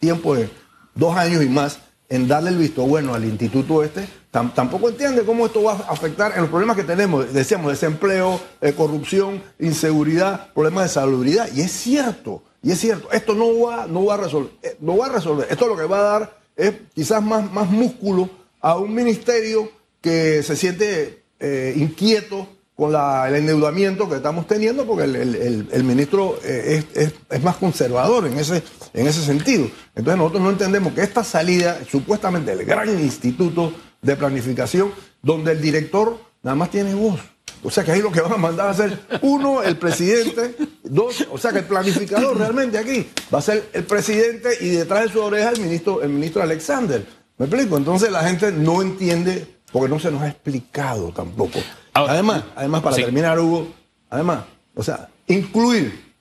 tiempo 0.00 0.34
en, 0.36 0.48
dos 0.94 1.16
años 1.16 1.42
y 1.42 1.48
más 1.48 1.78
en 2.08 2.28
darle 2.28 2.50
el 2.50 2.58
visto 2.58 2.86
bueno 2.86 3.14
al 3.14 3.24
instituto 3.24 3.82
este, 3.82 4.06
tampoco 4.30 4.88
entiende 4.88 5.24
cómo 5.24 5.46
esto 5.46 5.62
va 5.62 5.72
a 5.72 5.92
afectar 5.92 6.32
en 6.34 6.42
los 6.42 6.50
problemas 6.50 6.76
que 6.76 6.84
tenemos, 6.84 7.32
decíamos, 7.32 7.70
desempleo, 7.70 8.40
eh, 8.60 8.72
corrupción, 8.72 9.42
inseguridad, 9.58 10.52
problemas 10.52 10.84
de 10.84 10.88
salubridad. 10.90 11.48
Y 11.54 11.60
es 11.60 11.72
cierto, 11.72 12.42
y 12.62 12.72
es 12.72 12.80
cierto, 12.80 13.10
esto 13.12 13.34
no 13.34 13.60
va, 13.60 13.86
no 13.86 14.04
va 14.04 14.14
a 14.14 14.16
resolver, 14.18 14.52
eh, 14.62 14.76
no 14.80 14.96
va 14.96 15.06
a 15.06 15.10
resolver. 15.10 15.46
Esto 15.50 15.68
lo 15.68 15.76
que 15.76 15.84
va 15.84 15.98
a 15.98 16.18
dar 16.18 16.38
es 16.56 16.74
quizás 16.94 17.22
más, 17.22 17.50
más 17.52 17.70
músculo 17.70 18.28
a 18.60 18.76
un 18.76 18.94
ministerio 18.94 19.70
que 20.00 20.42
se 20.42 20.56
siente 20.56 21.24
eh, 21.38 21.74
inquieto 21.76 22.48
con 22.76 22.92
el 22.94 23.34
endeudamiento 23.36 24.08
que 24.08 24.16
estamos 24.16 24.46
teniendo, 24.46 24.84
porque 24.84 25.04
el, 25.04 25.84
ministro 25.84 26.38
es, 26.42 26.86
es, 26.94 27.42
más 27.42 27.56
conservador 27.56 28.26
en 28.26 28.38
ese, 28.38 28.62
en 28.92 29.06
ese 29.06 29.22
sentido. 29.22 29.68
Entonces 29.94 30.18
nosotros 30.18 30.42
no 30.42 30.50
entendemos 30.50 30.92
que 30.92 31.02
esta 31.02 31.22
salida, 31.22 31.78
supuestamente 31.88 32.52
el 32.52 32.64
gran 32.64 32.88
instituto 32.98 33.72
de 34.02 34.16
planificación, 34.16 34.92
donde 35.22 35.52
el 35.52 35.60
director 35.60 36.18
nada 36.42 36.56
más 36.56 36.70
tiene 36.70 36.94
voz. 36.94 37.20
O 37.62 37.70
sea 37.70 37.82
que 37.82 37.92
ahí 37.92 38.02
lo 38.02 38.12
que 38.12 38.20
van 38.20 38.32
a 38.32 38.36
mandar 38.36 38.68
a 38.68 38.70
hacer, 38.70 39.00
uno, 39.22 39.62
el 39.62 39.78
presidente, 39.78 40.54
dos, 40.82 41.26
o 41.30 41.38
sea 41.38 41.52
que 41.52 41.60
el 41.60 41.64
planificador 41.64 42.36
realmente 42.36 42.76
aquí 42.76 43.08
va 43.32 43.38
a 43.38 43.42
ser 43.42 43.70
el 43.72 43.84
presidente 43.84 44.50
y 44.60 44.70
detrás 44.70 45.04
de 45.04 45.08
su 45.10 45.20
oreja 45.20 45.50
el 45.50 45.60
ministro, 45.60 46.02
el 46.02 46.10
ministro 46.10 46.42
Alexander. 46.42 47.06
¿Me 47.38 47.46
explico? 47.46 47.76
Entonces 47.76 48.10
la 48.10 48.22
gente 48.22 48.52
no 48.52 48.82
entiende 48.82 49.46
porque 49.72 49.88
no 49.88 49.98
se 49.98 50.10
nos 50.10 50.22
ha 50.22 50.28
explicado 50.28 51.10
tampoco. 51.10 51.58
Además, 51.94 52.44
además 52.56 52.82
para 52.82 52.96
terminar, 52.96 53.38
Hugo, 53.38 53.68
además, 54.10 54.44
o 54.74 54.82
sea, 54.82 55.08
incluir 55.28 56.14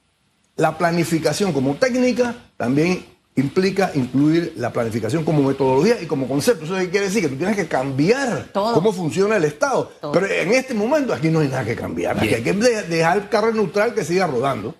la 0.56 0.78
planificación 0.78 1.52
como 1.52 1.76
técnica 1.76 2.36
también 2.58 3.06
implica 3.36 3.92
incluir 3.96 4.54
la 4.58 4.72
planificación 4.72 5.24
como 5.24 5.42
metodología 5.42 6.00
y 6.02 6.06
como 6.06 6.28
concepto. 6.28 6.66
Eso 6.66 6.76
quiere 6.76 7.08
decir 7.08 7.24
que 7.24 7.30
tú 7.30 7.36
tienes 7.36 7.56
que 7.56 7.68
cambiar 7.68 8.50
cómo 8.54 8.94
funciona 8.94 9.38
el 9.38 9.44
Estado. 9.46 9.92
Pero 10.14 10.28
en 10.28 10.52
este 10.54 10.74
momento 10.74 11.14
aquí 11.14 11.30
no 11.30 11.40
hay 11.40 11.48
nada 11.48 11.66
que 11.66 11.76
cambiar. 11.76 12.18
Aquí 12.18 12.34
hay 12.34 12.44
que 12.44 12.54
dejar 12.54 13.18
el 13.18 13.30
carro 13.30 13.52
neutral 13.52 13.94
que 13.96 14.04
siga 14.04 14.28
rodando. 14.28 14.76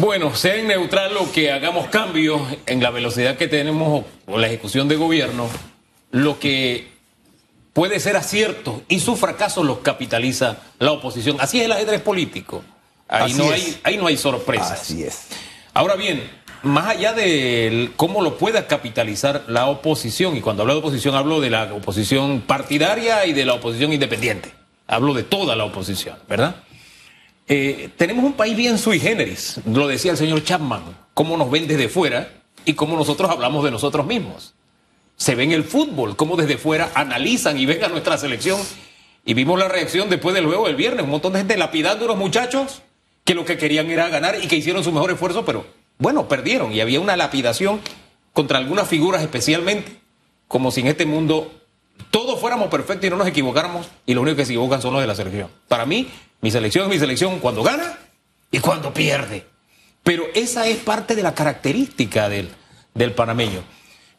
Bueno, 0.00 0.34
sea 0.34 0.56
en 0.56 0.68
neutral 0.68 1.16
o 1.16 1.30
que 1.30 1.52
hagamos 1.52 1.88
cambios 1.88 2.40
en 2.66 2.82
la 2.82 2.90
velocidad 2.90 3.36
que 3.36 3.48
tenemos 3.48 4.04
o 4.26 4.38
la 4.38 4.48
ejecución 4.48 4.88
de 4.88 4.96
gobierno, 4.96 5.48
lo 6.10 6.38
que 6.38 6.97
puede 7.78 8.00
ser 8.00 8.16
acierto 8.16 8.82
y 8.88 8.98
su 8.98 9.14
fracaso 9.14 9.62
los 9.62 9.78
capitaliza 9.78 10.56
la 10.80 10.90
oposición. 10.90 11.36
Así 11.38 11.60
es 11.60 11.66
el 11.66 11.70
ajedrez 11.70 12.00
político. 12.00 12.64
Ahí, 13.06 13.34
no, 13.34 13.52
hay, 13.52 13.78
ahí 13.84 13.96
no 13.96 14.08
hay 14.08 14.16
sorpresas. 14.16 14.80
Así 14.80 15.04
es. 15.04 15.28
Ahora 15.74 15.94
bien, 15.94 16.28
más 16.64 16.88
allá 16.88 17.12
de 17.12 17.92
cómo 17.94 18.20
lo 18.20 18.36
pueda 18.36 18.66
capitalizar 18.66 19.44
la 19.46 19.66
oposición, 19.66 20.36
y 20.36 20.40
cuando 20.40 20.64
hablo 20.64 20.72
de 20.72 20.80
oposición 20.80 21.14
hablo 21.14 21.40
de 21.40 21.50
la 21.50 21.72
oposición 21.72 22.40
partidaria 22.40 23.24
y 23.26 23.32
de 23.32 23.44
la 23.44 23.54
oposición 23.54 23.92
independiente, 23.92 24.52
hablo 24.88 25.14
de 25.14 25.22
toda 25.22 25.54
la 25.54 25.64
oposición, 25.64 26.16
¿verdad? 26.28 26.56
Eh, 27.46 27.90
tenemos 27.96 28.24
un 28.24 28.32
país 28.32 28.56
bien 28.56 28.76
sui 28.76 28.98
generis, 28.98 29.60
lo 29.64 29.86
decía 29.86 30.10
el 30.10 30.18
señor 30.18 30.42
Chapman, 30.42 30.82
cómo 31.14 31.36
nos 31.36 31.48
ven 31.48 31.68
desde 31.68 31.88
fuera 31.88 32.28
y 32.64 32.72
cómo 32.72 32.96
nosotros 32.96 33.30
hablamos 33.30 33.62
de 33.62 33.70
nosotros 33.70 34.04
mismos. 34.04 34.54
Se 35.18 35.34
ve 35.34 35.42
en 35.42 35.52
el 35.52 35.64
fútbol, 35.64 36.16
cómo 36.16 36.36
desde 36.36 36.56
fuera 36.56 36.90
analizan 36.94 37.58
y 37.58 37.66
ven 37.66 37.84
a 37.84 37.88
nuestra 37.88 38.16
selección. 38.16 38.58
Y 39.26 39.34
vimos 39.34 39.58
la 39.58 39.68
reacción 39.68 40.08
después 40.08 40.34
del 40.34 40.46
juego 40.46 40.66
del 40.66 40.76
viernes, 40.76 41.04
un 41.04 41.10
montón 41.10 41.34
de 41.34 41.40
gente 41.40 41.58
lapidando 41.58 42.06
a 42.06 42.08
los 42.08 42.16
muchachos 42.16 42.80
que 43.24 43.34
lo 43.34 43.44
que 43.44 43.58
querían 43.58 43.90
era 43.90 44.08
ganar 44.08 44.42
y 44.42 44.48
que 44.48 44.56
hicieron 44.56 44.82
su 44.82 44.90
mejor 44.90 45.10
esfuerzo, 45.10 45.44
pero 45.44 45.66
bueno, 45.98 46.28
perdieron 46.28 46.72
y 46.72 46.80
había 46.80 46.98
una 46.98 47.14
lapidación 47.14 47.80
contra 48.32 48.56
algunas 48.56 48.88
figuras 48.88 49.20
especialmente, 49.20 50.00
como 50.46 50.70
si 50.70 50.80
en 50.80 50.86
este 50.86 51.04
mundo 51.04 51.52
todos 52.10 52.40
fuéramos 52.40 52.68
perfectos 52.68 53.06
y 53.06 53.10
no 53.10 53.16
nos 53.16 53.26
equivocáramos 53.26 53.86
y 54.06 54.14
los 54.14 54.22
únicos 54.22 54.38
que 54.38 54.46
se 54.46 54.52
equivocan 54.52 54.80
son 54.80 54.94
los 54.94 55.02
de 55.02 55.08
la 55.08 55.14
selección. 55.14 55.50
Para 55.68 55.84
mí, 55.84 56.08
mi 56.40 56.50
selección 56.50 56.84
es 56.84 56.90
mi 56.90 56.98
selección 56.98 57.38
cuando 57.40 57.62
gana 57.62 57.98
y 58.50 58.60
cuando 58.60 58.94
pierde. 58.94 59.44
Pero 60.04 60.24
esa 60.34 60.66
es 60.66 60.78
parte 60.78 61.14
de 61.14 61.22
la 61.22 61.34
característica 61.34 62.28
del, 62.30 62.48
del 62.94 63.12
panameño. 63.12 63.62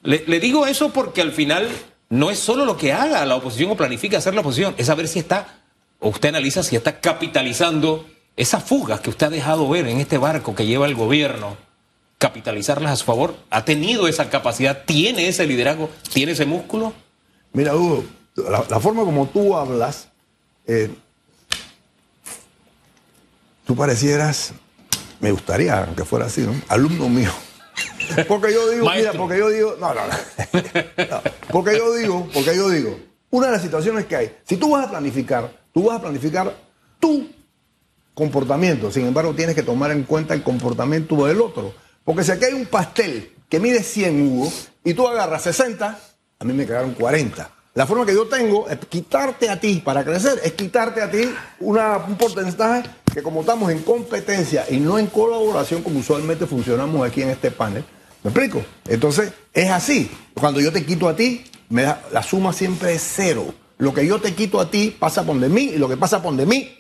Le, 0.02 0.40
digo 0.40 0.66
eso 0.66 0.92
porque 0.92 1.22
al 1.22 1.32
final 1.32 1.68
no 2.10 2.32
es 2.32 2.40
solo 2.40 2.66
lo 2.66 2.78
que 2.78 2.94
haga 2.94 3.26
la 3.26 3.36
oposición 3.36 3.72
o 3.72 3.78
planifica 3.78 4.18
hacer 4.18 4.34
la 4.34 4.42
oposición, 4.42 4.76
es 4.78 4.88
saber 4.88 5.08
si 5.08 5.20
está, 5.20 5.62
o 6.00 6.10
usted 6.10 6.30
analiza 6.30 6.64
si 6.64 6.76
está 6.76 7.00
capitalizando 7.00 8.08
esas 8.36 8.64
fugas 8.64 9.02
que 9.02 9.10
usted 9.10 9.28
ha 9.28 9.30
dejado 9.30 9.68
ver 9.68 9.88
en 9.88 10.00
este 10.00 10.18
barco 10.18 10.56
que 10.56 10.66
lleva 10.66 10.86
el 10.86 10.96
gobierno 10.96 11.58
capitalizarlas 12.20 12.92
a 12.92 12.96
su 12.98 13.06
favor? 13.06 13.36
¿Ha 13.50 13.66
tenido 13.66 14.08
esa 14.08 14.30
capacidad? 14.30 14.84
¿Tiene 14.86 15.28
ese 15.28 15.48
liderazgo? 15.48 15.90
¿Tiene 16.14 16.34
ese 16.34 16.46
músculo? 16.46 16.94
Mira, 17.54 17.76
Hugo, 17.76 18.06
la, 18.36 18.80
forma 18.80 19.04
como 19.04 19.28
tú 19.28 19.56
hablas, 19.56 20.10
eh, 20.68 20.94
tú 23.66 23.76
parecieras, 23.76 24.54
me 25.20 25.32
gustaría, 25.32 25.84
aunque 25.84 26.06
fuera 26.06 26.28
así, 26.28 26.42
¿no? 26.42 26.54
Alumno 26.68 27.10
mío. 27.10 27.32
Porque 28.28 28.54
yo 28.54 28.70
digo, 28.70 28.90
mira, 28.90 29.14
porque 29.14 29.38
yo 29.38 29.50
digo, 29.50 29.76
no, 29.80 29.94
no, 29.94 30.02
no, 30.08 31.22
Porque 31.52 31.78
yo 31.78 31.94
digo, 31.94 32.28
porque 32.34 32.56
yo 32.56 32.70
digo, 32.70 33.00
una 33.30 33.48
de 33.48 33.54
las 33.54 33.62
situaciones 33.62 34.06
que 34.06 34.16
hay, 34.16 34.38
si 34.44 34.58
tú 34.58 34.72
vas 34.72 34.88
a 34.88 34.90
planificar, 34.90 35.52
tú 35.74 35.84
vas 35.86 35.98
a 35.98 36.02
planificar 36.02 36.56
tu 37.00 37.28
comportamiento, 38.14 38.92
sin 38.92 39.06
embargo 39.06 39.34
tienes 39.34 39.56
que 39.56 39.64
tomar 39.64 39.92
en 39.92 40.04
cuenta 40.04 40.34
el 40.34 40.44
comportamiento 40.44 41.26
del 41.26 41.42
otro. 41.42 41.74
Porque 42.04 42.24
si 42.24 42.32
aquí 42.32 42.46
hay 42.46 42.54
un 42.54 42.66
pastel 42.66 43.34
que 43.48 43.60
mide 43.60 43.84
100 43.84 44.22
Hugo 44.22 44.52
y 44.84 44.94
tú 44.94 45.08
agarras 45.08 45.44
60, 45.44 46.00
a 46.40 46.46
mí 46.46 46.54
me 46.54 46.66
quedaron 46.66 46.94
40. 46.94 47.50
La 47.76 47.86
forma 47.86 48.06
que 48.06 48.14
yo 48.14 48.28
tengo 48.28 48.68
es 48.68 48.78
quitarte 48.90 49.50
a 49.50 49.60
ti, 49.60 49.82
para 49.84 50.04
crecer, 50.04 50.40
es 50.44 50.54
quitarte 50.54 51.02
a 51.02 51.10
ti 51.10 51.30
una, 51.60 51.98
un 51.98 52.18
porcentaje 52.18 52.90
que 53.14 53.22
como 53.22 53.42
estamos 53.42 53.72
en 53.72 53.80
competencia 53.84 54.66
y 54.70 54.78
no 54.78 55.00
en 55.00 55.08
colaboración 55.08 55.82
como 55.82 56.00
usualmente 56.00 56.46
funcionamos 56.46 57.08
aquí 57.08 57.22
en 57.22 57.30
este 57.30 57.52
panel, 57.52 57.86
¿me 58.24 58.32
explico? 58.32 58.64
Entonces, 58.88 59.32
es 59.54 59.70
así. 59.70 60.10
Cuando 60.34 60.60
yo 60.60 60.72
te 60.72 60.86
quito 60.86 61.08
a 61.08 61.16
ti, 61.16 61.44
la 61.70 62.24
suma 62.24 62.54
siempre 62.54 62.94
es 62.94 63.04
cero. 63.16 63.54
Lo 63.80 63.94
que 63.94 64.06
yo 64.06 64.20
te 64.20 64.34
quito 64.34 64.60
a 64.60 64.70
ti 64.70 64.96
pasa 64.98 65.24
por 65.24 65.40
de 65.40 65.48
mí 65.48 65.72
y 65.74 65.78
lo 65.78 65.88
que 65.88 65.96
pasa 65.96 66.22
por 66.22 66.36
de 66.36 66.46
mí, 66.46 66.78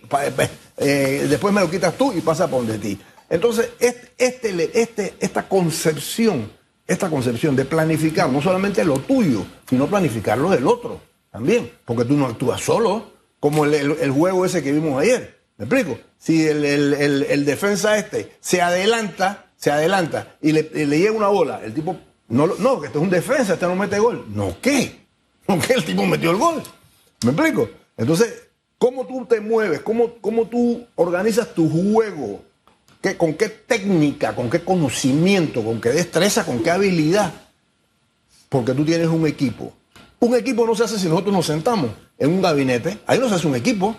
eh, 0.77 1.27
después 1.29 1.53
me 1.53 1.62
lo 1.62 1.72
quitas 1.72 1.98
tú 1.98 2.12
y 2.12 2.19
pasa 2.19 2.50
por 2.50 2.65
de 2.65 2.77
ti. 2.77 3.00
Entonces, 3.29 3.69
este, 3.79 4.81
este, 4.81 5.13
esta 5.19 5.48
concepción, 5.48 6.51
esta 6.86 7.10
concepción 7.10 7.55
de 7.55 7.63
planificar 7.63 8.29
no 8.29 8.41
solamente 8.41 8.84
lo 8.84 9.00
tuyo, 9.00 9.46
sino 9.69 9.88
planificar 9.88 10.38
lo 10.38 10.50
del 10.50 10.67
otro 10.67 11.00
también, 11.31 11.72
porque 11.86 12.03
tú 12.03 12.17
no 12.17 12.25
actúas 12.25 12.60
solo, 12.62 13.13
como 13.39 13.63
el, 13.63 14.12
juego 14.12 14.46
ese 14.46 14.62
que 14.62 14.74
vimos 14.74 15.01
ayer. 15.01 15.39
¿Me 15.58 15.65
explico? 15.65 16.00
Si 16.17 16.46
el, 16.46 17.46
defensa 17.46 17.98
este 17.98 18.36
se 18.41 18.62
adelanta, 18.62 19.49
se 19.59 19.71
adelanta 19.71 20.37
y 20.41 20.53
le, 20.53 20.63
llega 20.63 21.11
una 21.11 21.27
bola, 21.27 21.61
el 21.63 21.73
tipo, 21.73 21.97
no, 22.29 22.47
no, 22.47 22.79
que 22.79 22.87
este 22.87 22.97
es 22.97 23.03
un 23.03 23.09
defensa, 23.09 23.53
este 23.53 23.67
no 23.67 23.75
mete 23.75 23.99
gol. 23.99 24.25
No, 24.33 24.55
¿qué? 24.61 25.05
¿No 25.47 25.59
qué? 25.67 25.73
El 25.73 25.83
tipo 25.83 26.05
metió 26.05 26.31
el 26.31 26.37
gol. 26.37 26.63
¿Me 27.25 27.31
explico? 27.31 27.69
Entonces, 27.97 28.47
¿cómo 28.77 29.05
tú 29.05 29.25
te 29.25 29.41
mueves? 29.41 29.81
¿Cómo, 29.81 30.13
cómo 30.21 30.45
tú 30.45 30.87
organizas 30.95 31.53
tu 31.53 31.69
juego? 31.69 32.41
¿Con 33.17 33.33
qué 33.33 33.49
técnica, 33.49 34.33
con 34.33 34.49
qué 34.49 34.61
conocimiento, 34.61 35.63
con 35.63 35.81
qué 35.81 35.89
destreza, 35.89 36.45
con 36.45 36.63
qué 36.63 36.71
habilidad? 36.71 37.33
Porque 38.47 38.73
tú 38.73 38.85
tienes 38.85 39.07
un 39.07 39.27
equipo. 39.27 39.73
Un 40.19 40.35
equipo 40.35 40.65
no 40.65 40.75
se 40.75 40.85
hace 40.85 40.97
si 40.97 41.07
nosotros 41.07 41.33
nos 41.33 41.45
sentamos 41.45 41.91
en 42.17 42.29
un 42.29 42.41
gabinete. 42.41 42.99
Ahí 43.05 43.19
no 43.19 43.27
se 43.27 43.35
hace 43.35 43.47
un 43.47 43.55
equipo. 43.55 43.95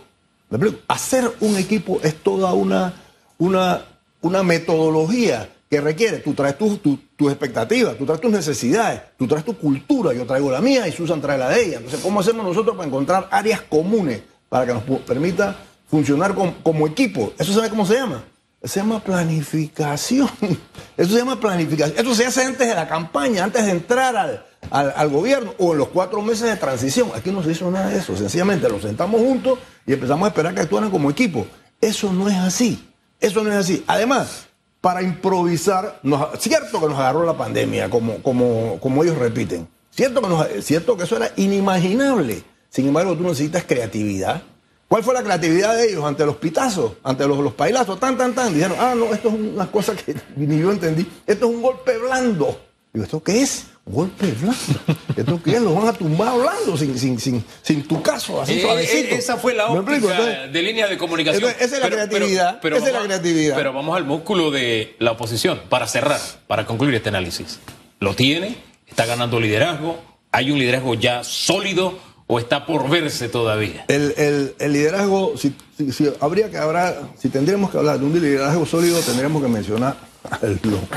Hacer 0.89 1.31
un 1.41 1.57
equipo 1.57 2.01
es 2.03 2.15
toda 2.17 2.53
una, 2.53 2.95
una, 3.39 3.85
una 4.23 4.43
metodología 4.43 5.49
que 5.69 5.81
requiere. 5.81 6.19
Tú 6.19 6.35
traes 6.35 6.57
tus 6.59 7.31
expectativas, 7.31 7.97
tú 7.97 8.05
traes 8.05 8.21
tus 8.21 8.31
necesidades, 8.31 9.03
tú 9.17 9.27
traes 9.27 9.45
tu 9.45 9.57
cultura, 9.57 10.13
yo 10.13 10.27
traigo 10.27 10.51
la 10.51 10.61
mía 10.61 10.87
y 10.89 10.93
Susan 10.93 11.21
trae 11.21 11.39
la 11.39 11.49
de 11.49 11.65
ella. 11.65 11.77
Entonces, 11.77 12.01
¿cómo 12.01 12.21
hacemos 12.21 12.45
nosotros 12.45 12.77
para 12.77 12.89
encontrar 12.89 13.29
áreas 13.31 13.63
comunes 13.63 14.23
para 14.49 14.67
que 14.67 14.75
nos 14.75 14.83
permita 15.03 15.57
funcionar 15.89 16.35
como 16.63 16.87
equipo? 16.87 17.33
¿Eso 17.39 17.53
sabe 17.53 17.71
cómo 17.71 17.87
se 17.87 17.95
llama? 17.95 18.25
se 18.63 18.81
llama 18.81 19.01
planificación. 19.01 20.29
Eso 20.97 21.13
se 21.13 21.19
llama 21.19 21.41
planificación. 21.41 21.99
Esto 21.99 22.15
se 22.15 22.27
hace 22.27 22.45
antes 22.45 22.69
de 22.69 22.75
la 22.75 22.87
campaña, 22.87 23.45
antes 23.45 23.65
de 23.65 23.73
entrar 23.73 24.17
al, 24.17 24.45
al, 24.71 25.09
gobierno 25.09 25.55
o 25.59 25.73
en 25.73 25.79
los 25.79 25.89
cuatro 25.89 26.21
meses 26.21 26.51
de 26.51 26.57
transición. 26.57 27.11
Aquí 27.15 27.31
no 27.31 27.43
se 27.43 27.53
hizo 27.53 27.71
nada 27.71 27.89
de 27.89 27.99
eso. 27.99 28.17
Sencillamente 28.17 28.69
los 28.69 28.83
sentamos 28.83 29.21
juntos 29.21 29.59
y 29.87 29.95
empezamos 29.95 30.27
a 30.27 30.29
esperar 30.29 30.55
que 30.55 30.61
actuaran 30.61 30.91
como 30.91 31.11
equipo. 31.11 31.47
Eso 31.81 32.13
no 32.13 32.29
es 32.29 32.37
así. 32.37 32.90
Eso 33.21 33.43
no 33.45 33.51
es 33.51 33.57
así. 33.57 33.85
Además, 33.87 34.47
para 34.81 35.03
improvisar, 35.03 36.01
cierto 36.39 36.81
que 36.81 36.87
nos 36.87 36.99
agarró 36.99 37.25
la 37.25 37.37
pandemia, 37.37 37.91
como, 37.91 38.23
como, 38.23 38.79
como 38.81 39.03
ellos 39.05 39.19
repiten. 39.19 39.69
Cierto 39.91 40.23
que, 40.23 40.63
cierto 40.63 40.97
que 40.97 41.05
eso 41.05 41.17
era 41.17 41.31
inimaginable. 41.37 42.43
Sin 42.69 42.87
embargo, 42.89 43.17
tú 43.17 43.25
necesitas 43.25 43.65
creatividad, 43.65 44.43
¿Cuál 44.91 45.05
fue 45.05 45.15
la 45.15 45.23
creatividad 45.23 45.77
de 45.77 45.89
ellos 45.89 46.05
ante 46.05 46.27
los 46.27 46.35
pitazos, 46.35 46.95
ante 47.05 47.25
los, 47.25 47.39
los 47.39 47.53
pailazos? 47.53 48.01
Tan, 48.01 48.19
tan, 48.19 48.35
tan. 48.35 48.53
Dijeron, 48.53 48.77
ah, 48.81 48.93
no, 48.97 49.15
esto 49.15 49.29
es 49.29 49.35
una 49.35 49.71
cosa 49.71 49.95
que 49.95 50.17
ni 50.37 50.59
yo 50.59 50.73
entendí. 50.73 51.07
Esto 51.29 51.49
es 51.49 51.55
un 51.55 51.63
golpe 51.63 51.97
blando. 51.97 52.61
Digo, 52.93 53.05
¿esto 53.05 53.23
qué 53.23 53.41
es? 53.41 53.67
Golpe 53.91 54.33
blando. 54.33 55.27
Tú 55.27 55.43
que 55.43 55.59
los 55.61 55.75
van 55.75 55.89
a 55.89 55.93
tumbar 55.93 56.29
hablando 56.29 56.77
sin, 56.77 56.99
sin, 56.99 57.19
sin, 57.21 57.45
sin 57.63 57.87
tu 57.87 58.01
caso, 58.03 58.41
así 58.41 58.55
Eh, 58.55 58.61
suavecito. 58.63 59.15
eh, 59.15 59.19
esa 59.19 59.37
fue 59.37 59.55
la 59.55 59.69
¿Me 59.71 59.79
óptica 59.81 60.47
de 60.47 60.63
línea 60.63 60.87
de 60.89 60.97
comunicación. 60.97 61.43
entonces, 61.45 61.67
esa 61.67 61.77
es 61.77 61.83
la 61.83 61.91
creatividad, 61.91 62.59
esa 62.65 62.77
es 62.77 62.83
la 62.85 62.91
vamos- 62.93 63.07
creatividad. 63.07 63.57
Pero 63.57 63.73
vamos 63.73 63.97
al 63.97 64.05
músculo 64.05 64.51
de 64.51 64.97
la 64.99 65.13
oposición 65.13 65.61
para 65.69 65.87
cerrar, 65.87 66.21
para 66.47 66.65
concluir 66.67 66.95
este 66.95 67.09
análisis. 67.11 67.59
¿Lo 68.01 68.15
tiene? 68.15 68.57
¿Está 68.87 69.05
ganando 69.07 69.39
liderazgo? 69.39 69.99
¿Hay 70.33 70.51
un 70.51 70.59
liderazgo 70.59 70.95
ya 70.95 71.23
sólido 71.25 71.99
o 72.27 72.39
está 72.39 72.65
por 72.67 72.89
verse 72.89 73.29
todavía? 73.29 73.85
El, 73.89 74.15
el- 74.17 74.55
el 74.59 74.73
liderazgo, 74.73 75.35
si, 75.37 75.55
si- 75.77 75.93
si 75.93 76.09
habría 76.21 76.51
que 76.51 76.57
hablar, 76.59 77.03
si 77.19 77.29
tendríamos 77.29 77.71
que 77.71 77.79
hablar 77.79 77.99
de 77.99 78.05
un 78.07 78.13
liderazgo 78.21 78.65
sólido, 78.65 79.01
tendríamos 79.01 79.43
que 79.43 79.49
mencionar 79.49 79.97
al 80.31 80.59
loco. 80.63 80.97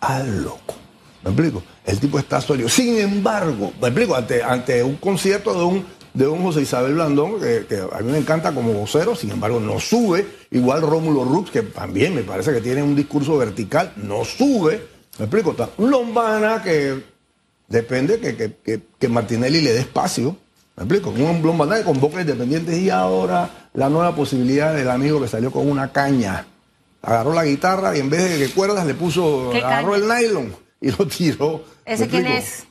Al 0.00 0.42
loco. 0.44 0.74
¿Me 1.24 1.30
explico? 1.30 1.62
El 1.84 1.98
tipo 1.98 2.18
está 2.18 2.40
sólido. 2.40 2.68
Sin 2.68 2.98
embargo, 2.98 3.72
me 3.80 3.88
explico, 3.88 4.14
ante, 4.14 4.42
ante 4.42 4.82
un 4.82 4.96
concierto 4.96 5.52
de 5.58 5.64
un, 5.64 5.84
de 6.14 6.26
un 6.26 6.42
José 6.42 6.62
Isabel 6.62 6.94
Blandón, 6.94 7.40
que, 7.40 7.66
que 7.68 7.80
a 7.92 7.98
mí 8.00 8.12
me 8.12 8.18
encanta 8.18 8.52
como 8.54 8.72
vocero, 8.72 9.14
sin 9.16 9.30
embargo, 9.30 9.58
no 9.60 9.80
sube. 9.80 10.26
Igual 10.50 10.82
Rómulo 10.82 11.24
Rux, 11.24 11.50
que 11.50 11.62
también 11.62 12.14
me 12.14 12.22
parece 12.22 12.52
que 12.52 12.60
tiene 12.60 12.82
un 12.82 12.94
discurso 12.94 13.36
vertical, 13.36 13.92
no 13.96 14.24
sube. 14.24 14.80
¿Me 15.18 15.24
explico? 15.24 15.50
Está 15.50 15.68
un 15.78 15.90
Lombana 15.90 16.62
que 16.62 17.02
depende 17.66 18.20
que, 18.20 18.36
que, 18.36 18.56
que, 18.64 18.80
que 18.98 19.08
Martinelli 19.08 19.60
le 19.60 19.72
dé 19.72 19.80
espacio. 19.80 20.36
¿Me 20.76 20.84
explico? 20.84 21.10
Un 21.10 21.42
Lombana 21.42 21.78
que 21.78 21.82
convoca 21.84 22.20
independientes 22.20 22.78
y 22.78 22.90
ahora 22.90 23.68
la 23.74 23.88
nueva 23.88 24.14
posibilidad 24.14 24.72
del 24.74 24.88
amigo 24.88 25.20
que 25.20 25.26
salió 25.26 25.50
con 25.50 25.68
una 25.68 25.90
caña. 25.90 26.46
Agarró 27.02 27.34
la 27.34 27.44
guitarra 27.44 27.96
y 27.96 28.00
en 28.00 28.10
vez 28.10 28.30
de 28.38 28.46
que 28.46 28.52
cuerdas 28.54 28.86
le 28.86 28.94
puso, 28.94 29.50
¿Qué 29.52 29.58
agarró 29.58 29.92
caña? 29.92 30.20
el 30.20 30.28
nylon 30.28 30.67
y 30.80 30.90
lo 30.90 31.06
tiró. 31.06 31.64
¿Me 31.86 31.92
¿Ese 31.94 32.08
quién 32.08 32.26
explico? 32.26 32.66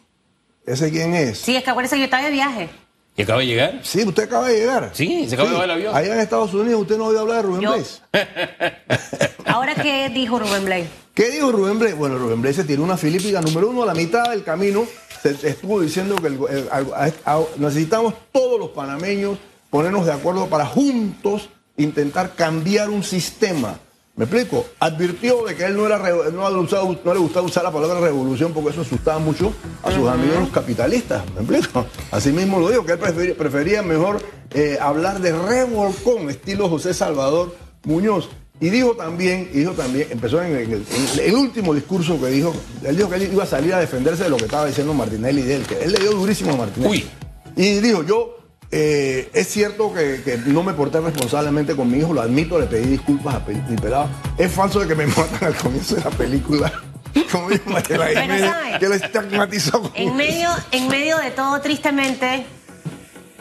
es? 0.65 0.73
¿Ese 0.79 0.91
quién 0.91 1.13
es? 1.15 1.37
Sí, 1.39 1.55
es 1.55 1.63
que 1.63 1.69
acuérdese 1.69 1.95
que 1.95 1.99
yo 2.01 2.05
estaba 2.05 2.23
de 2.23 2.31
viaje. 2.31 2.69
¿Y 3.15 3.23
acaba 3.23 3.39
de 3.39 3.47
llegar? 3.47 3.79
Sí, 3.83 4.03
usted 4.05 4.23
acaba 4.23 4.47
de 4.47 4.57
llegar. 4.59 4.91
Sí, 4.93 5.25
se 5.27 5.33
acaba 5.33 5.49
de 5.49 5.55
bajar 5.55 5.69
el 5.69 5.75
avión. 5.75 5.95
Allá 5.95 6.13
en 6.13 6.19
Estados 6.19 6.53
Unidos 6.53 6.81
usted 6.81 6.97
no 6.97 7.05
oído 7.05 7.21
hablar 7.21 7.37
de 7.37 7.41
Rubén 7.43 7.61
Yo- 7.61 7.69
Blades. 7.71 8.01
Ahora, 9.45 9.75
¿qué 9.75 10.09
dijo 10.09 10.37
Rubén 10.39 10.65
Blay? 10.65 10.87
¿Qué 11.13 11.31
dijo 11.31 11.51
Rubén 11.51 11.79
Blades? 11.79 11.97
Bueno, 11.97 12.17
Rubén 12.17 12.41
Blades 12.41 12.57
se 12.57 12.63
tiró 12.63 12.83
una 12.83 12.95
filípica 12.97 13.41
número 13.41 13.69
uno 13.69 13.83
a 13.83 13.85
la 13.87 13.93
mitad 13.95 14.29
del 14.29 14.43
camino. 14.43 14.85
Se 15.23 15.31
estuvo 15.49 15.81
diciendo 15.81 16.15
que 16.17 16.27
el- 16.27 16.39
el- 16.49 17.45
necesitamos 17.57 18.13
todos 18.31 18.59
los 18.59 18.69
panameños 18.69 19.37
ponernos 19.71 20.05
de 20.05 20.11
acuerdo 20.13 20.47
para 20.47 20.65
juntos 20.65 21.49
intentar 21.75 22.35
cambiar 22.35 22.89
un 22.89 23.03
sistema. 23.03 23.79
¿Me 24.17 24.23
explico? 24.25 24.65
Advirtió 24.79 25.45
de 25.45 25.55
que 25.55 25.65
él 25.65 25.77
no, 25.77 25.85
era, 25.85 25.99
no, 26.31 26.49
no 26.49 27.13
le 27.13 27.19
gustaba 27.19 27.45
usar 27.45 27.63
la 27.63 27.71
palabra 27.71 27.99
revolución 27.99 28.51
porque 28.51 28.71
eso 28.71 28.81
asustaba 28.81 29.19
mucho 29.19 29.53
a 29.83 29.91
sus 29.91 30.09
amigos 30.09 30.39
los 30.39 30.49
capitalistas. 30.49 31.23
¿Me 31.35 31.41
explico? 31.41 31.85
Así 32.11 32.31
mismo 32.31 32.59
lo 32.59 32.69
digo, 32.69 32.83
que 32.83 32.93
él 32.93 32.97
prefería, 32.99 33.37
prefería 33.37 33.81
mejor 33.83 34.19
eh, 34.55 34.79
hablar 34.81 35.21
de 35.21 35.33
revolcón, 35.33 36.29
estilo 36.31 36.67
José 36.67 36.93
Salvador 36.95 37.55
Muñoz. 37.83 38.27
Y 38.59 38.69
dijo 38.71 38.93
también, 38.95 39.51
dijo 39.53 39.73
también, 39.73 40.07
empezó 40.09 40.41
en 40.41 40.51
el, 40.55 40.63
en 40.63 40.71
el- 40.73 41.19
el 41.19 41.35
último 41.35 41.75
discurso 41.75 42.19
que 42.19 42.25
dijo, 42.27 42.51
él 42.83 42.97
dijo 42.97 43.07
que 43.07 43.17
él 43.17 43.29
iba 43.31 43.43
a 43.43 43.47
salir 43.47 43.71
a 43.75 43.79
defenderse 43.79 44.23
de 44.23 44.29
lo 44.31 44.37
que 44.37 44.45
estaba 44.45 44.65
diciendo 44.65 44.95
Martinelli 44.95 45.43
de 45.43 45.57
él, 45.57 45.61
que 45.67 45.83
él 45.83 45.91
le 45.91 45.99
dio 45.99 46.13
durísimo 46.13 46.53
a 46.53 46.57
Martinelli. 46.57 46.91
Uy. 46.91 47.05
Y 47.55 47.79
dijo, 47.81 48.01
yo, 48.03 48.36
eh, 48.69 49.29
es 49.33 49.47
cierto 49.47 49.93
que, 49.93 50.21
que 50.23 50.37
no 50.37 50.61
me 50.61 50.73
porté 50.73 50.99
responsablemente 50.99 51.75
con 51.75 51.89
mi 51.89 51.99
hijo, 51.99 52.13
lo 52.13 52.21
admito, 52.21 52.59
le 52.59 52.67
pedí 52.67 52.87
disculpas 52.87 53.35
a 53.35 53.39
mi 53.39 53.77
pelado. 53.77 54.09
Es 54.37 54.51
falso 54.51 54.79
de 54.81 54.87
que 54.87 54.95
me 54.95 55.07
matan 55.07 55.43
al 55.43 55.55
comienzo 55.55 55.95
de 55.95 56.03
la 56.03 56.09
película. 56.11 56.71
Como 57.31 57.49
dijo 57.49 57.69
María 57.69 57.83
Pero, 57.87 58.03
Jiménez, 58.05 58.41
¿sabe? 58.41 58.79
que 58.79 58.87
lo 58.87 58.95
estigmatizó. 58.95 59.91
En 59.95 60.15
medio, 60.15 60.49
en 60.71 60.87
medio 60.89 61.17
de 61.17 61.31
todo, 61.31 61.61
tristemente, 61.61 62.45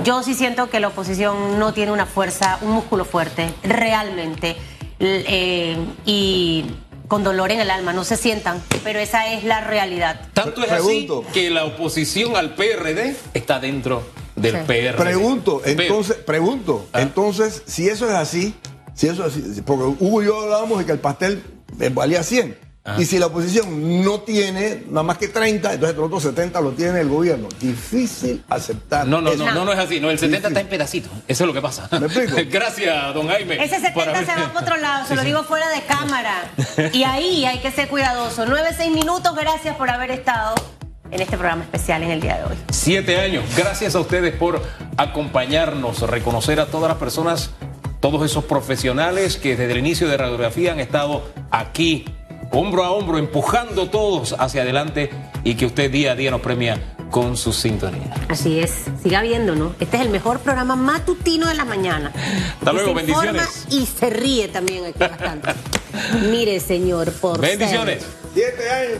yo 0.04 0.23
sí 0.23 0.35
siento 0.35 0.71
que 0.71 0.78
la 0.78 0.88
oposición 0.88 1.59
no 1.59 1.73
tiene 1.73 1.90
una 1.90 2.06
fuerza, 2.06 2.59
un 2.62 2.73
músculo 2.73 3.04
fuerte, 3.04 3.52
realmente. 3.64 4.56
Eh, 5.00 5.76
y 6.04 6.64
con 7.09 7.25
dolor 7.25 7.50
en 7.50 7.61
el 7.61 7.71
alma, 7.71 7.92
no 7.92 8.04
se 8.04 8.16
sientan, 8.16 8.62
pero 8.82 8.99
esa 8.99 9.32
es 9.32 9.45
la 9.45 9.60
realidad. 9.60 10.28
Tanto 10.32 10.62
es 10.62 10.69
Pregunto. 10.69 11.25
así 11.28 11.32
que 11.32 11.50
la 11.50 11.65
oposición 11.65 12.36
al 12.36 12.54
PRD 12.54 13.17
está 13.34 13.58
dentro 13.60 14.02
del 14.36 14.52
Sí. 14.56 14.58
PRD. 14.66 14.92
Pregunto, 15.02 15.60
Pero- 15.64 15.82
entonces, 15.82 16.16
pregunto, 16.16 16.88
Ah. 16.92 17.00
entonces, 17.02 17.62
si 17.66 17.88
eso 17.88 18.08
es 18.08 18.14
así, 18.14 18.54
si 18.94 19.08
eso 19.08 19.26
es 19.26 19.34
así, 19.34 19.62
porque 19.62 19.84
Hugo 20.04 20.22
y 20.22 20.26
yo 20.26 20.40
hablábamos 20.42 20.78
de 20.78 20.86
que 20.86 20.92
el 20.92 20.99
pastel 21.00 21.42
eh, 21.80 21.90
valía 21.92 22.22
100. 22.22 22.56
Ah. 22.88 22.94
Y 23.00 23.04
si 23.04 23.18
la 23.18 23.26
oposición 23.26 24.04
no 24.04 24.20
tiene 24.20 24.84
nada 24.88 25.02
más 25.02 25.18
que 25.18 25.26
30, 25.26 25.72
entonces 25.75 25.96
los 25.96 26.06
otros 26.06 26.22
70 26.22 26.60
lo 26.60 26.70
tiene 26.70 27.00
el 27.00 27.08
gobierno. 27.08 27.49
Difícil 27.60 28.44
aceptar. 28.49 29.04
No, 29.08 29.20
no, 29.20 29.30
eso. 29.32 29.44
no, 29.44 29.52
no, 29.52 29.64
no 29.64 29.72
es 29.72 29.78
así. 29.80 29.99
No, 29.99 30.08
el 30.08 30.18
70 30.20 30.46
está 30.49 30.60
en 30.60 30.68
pedacitos. 30.68 31.10
Eso 31.26 31.42
es 31.42 31.49
lo 31.49 31.52
que 31.52 31.60
pasa. 31.60 31.88
¿Me 31.99 32.06
explico? 32.06 32.36
Gracias, 32.50 33.12
don 33.12 33.26
Jaime. 33.26 33.56
Ese 33.56 33.80
70 33.80 33.92
por 33.94 34.08
haber- 34.08 34.25
se 34.25 34.32
va 34.40 34.52
para 34.52 34.60
otro 34.60 34.76
lado, 34.76 35.04
se 35.08 35.16
lo 35.16 35.22
digo 35.25 35.42
fuera 35.42 35.68
de 35.70 35.82
cámara. 35.82 36.52
Y 36.92 37.02
ahí 37.02 37.44
hay 37.44 37.58
que 37.58 37.72
ser 37.72 37.88
cuidadoso. 37.88 38.46
9, 38.46 38.68
6 38.76 38.92
minutos, 38.92 39.34
gracias 39.34 39.75
por 39.75 39.90
haber 39.90 40.12
estado 40.12 40.54
en 41.10 41.21
este 41.21 41.36
programa 41.36 41.62
especial 41.64 42.02
en 42.02 42.10
el 42.10 42.21
día 42.21 42.36
de 42.38 42.45
hoy. 42.45 42.56
Siete 42.71 43.19
años. 43.21 43.45
Gracias 43.56 43.95
a 43.95 44.00
ustedes 44.00 44.34
por 44.34 44.62
acompañarnos, 44.97 46.00
reconocer 46.02 46.60
a 46.60 46.66
todas 46.66 46.88
las 46.88 46.99
personas, 46.99 47.50
todos 48.00 48.25
esos 48.25 48.45
profesionales 48.45 49.36
que 49.36 49.56
desde 49.56 49.73
el 49.73 49.78
inicio 49.78 50.08
de 50.08 50.16
radiografía 50.16 50.73
han 50.73 50.80
estado 50.80 51.23
aquí, 51.50 52.04
hombro 52.52 52.84
a 52.84 52.90
hombro, 52.90 53.19
empujando 53.19 53.88
todos 53.88 54.34
hacia 54.38 54.62
adelante 54.62 55.10
y 55.45 55.54
que 55.54 55.66
usted 55.66 55.90
día 55.90 56.12
a 56.12 56.14
día 56.14 56.30
nos 56.30 56.40
premia 56.40 56.78
con 57.10 57.36
su 57.36 57.52
sintonía. 57.52 58.12
Así 58.28 58.58
es, 58.58 58.84
siga 59.02 59.23
viendo, 59.23 59.54
¿no? 59.54 59.75
Este 59.78 59.97
es 59.97 60.02
el 60.02 60.10
mejor 60.10 60.40
programa 60.40 60.75
matutino 60.76 61.47
de 61.49 61.54
la 61.54 61.64
mañana. 61.64 62.12
Hasta 62.58 62.73
luego, 62.73 62.95
se 62.99 63.04
informa 63.04 63.32
bendiciones. 63.32 63.66
Y 63.71 63.86
se 63.86 64.10
ríe 64.10 64.49
también 64.49 64.84
aquí 64.86 64.99
bastante. 64.99 65.49
Mire, 66.30 66.58
señor, 66.60 67.12
por 67.12 67.40
ser- 67.40 67.58
Bendiciones. 67.58 68.04
Siete 68.34 68.69
años. 68.71 68.99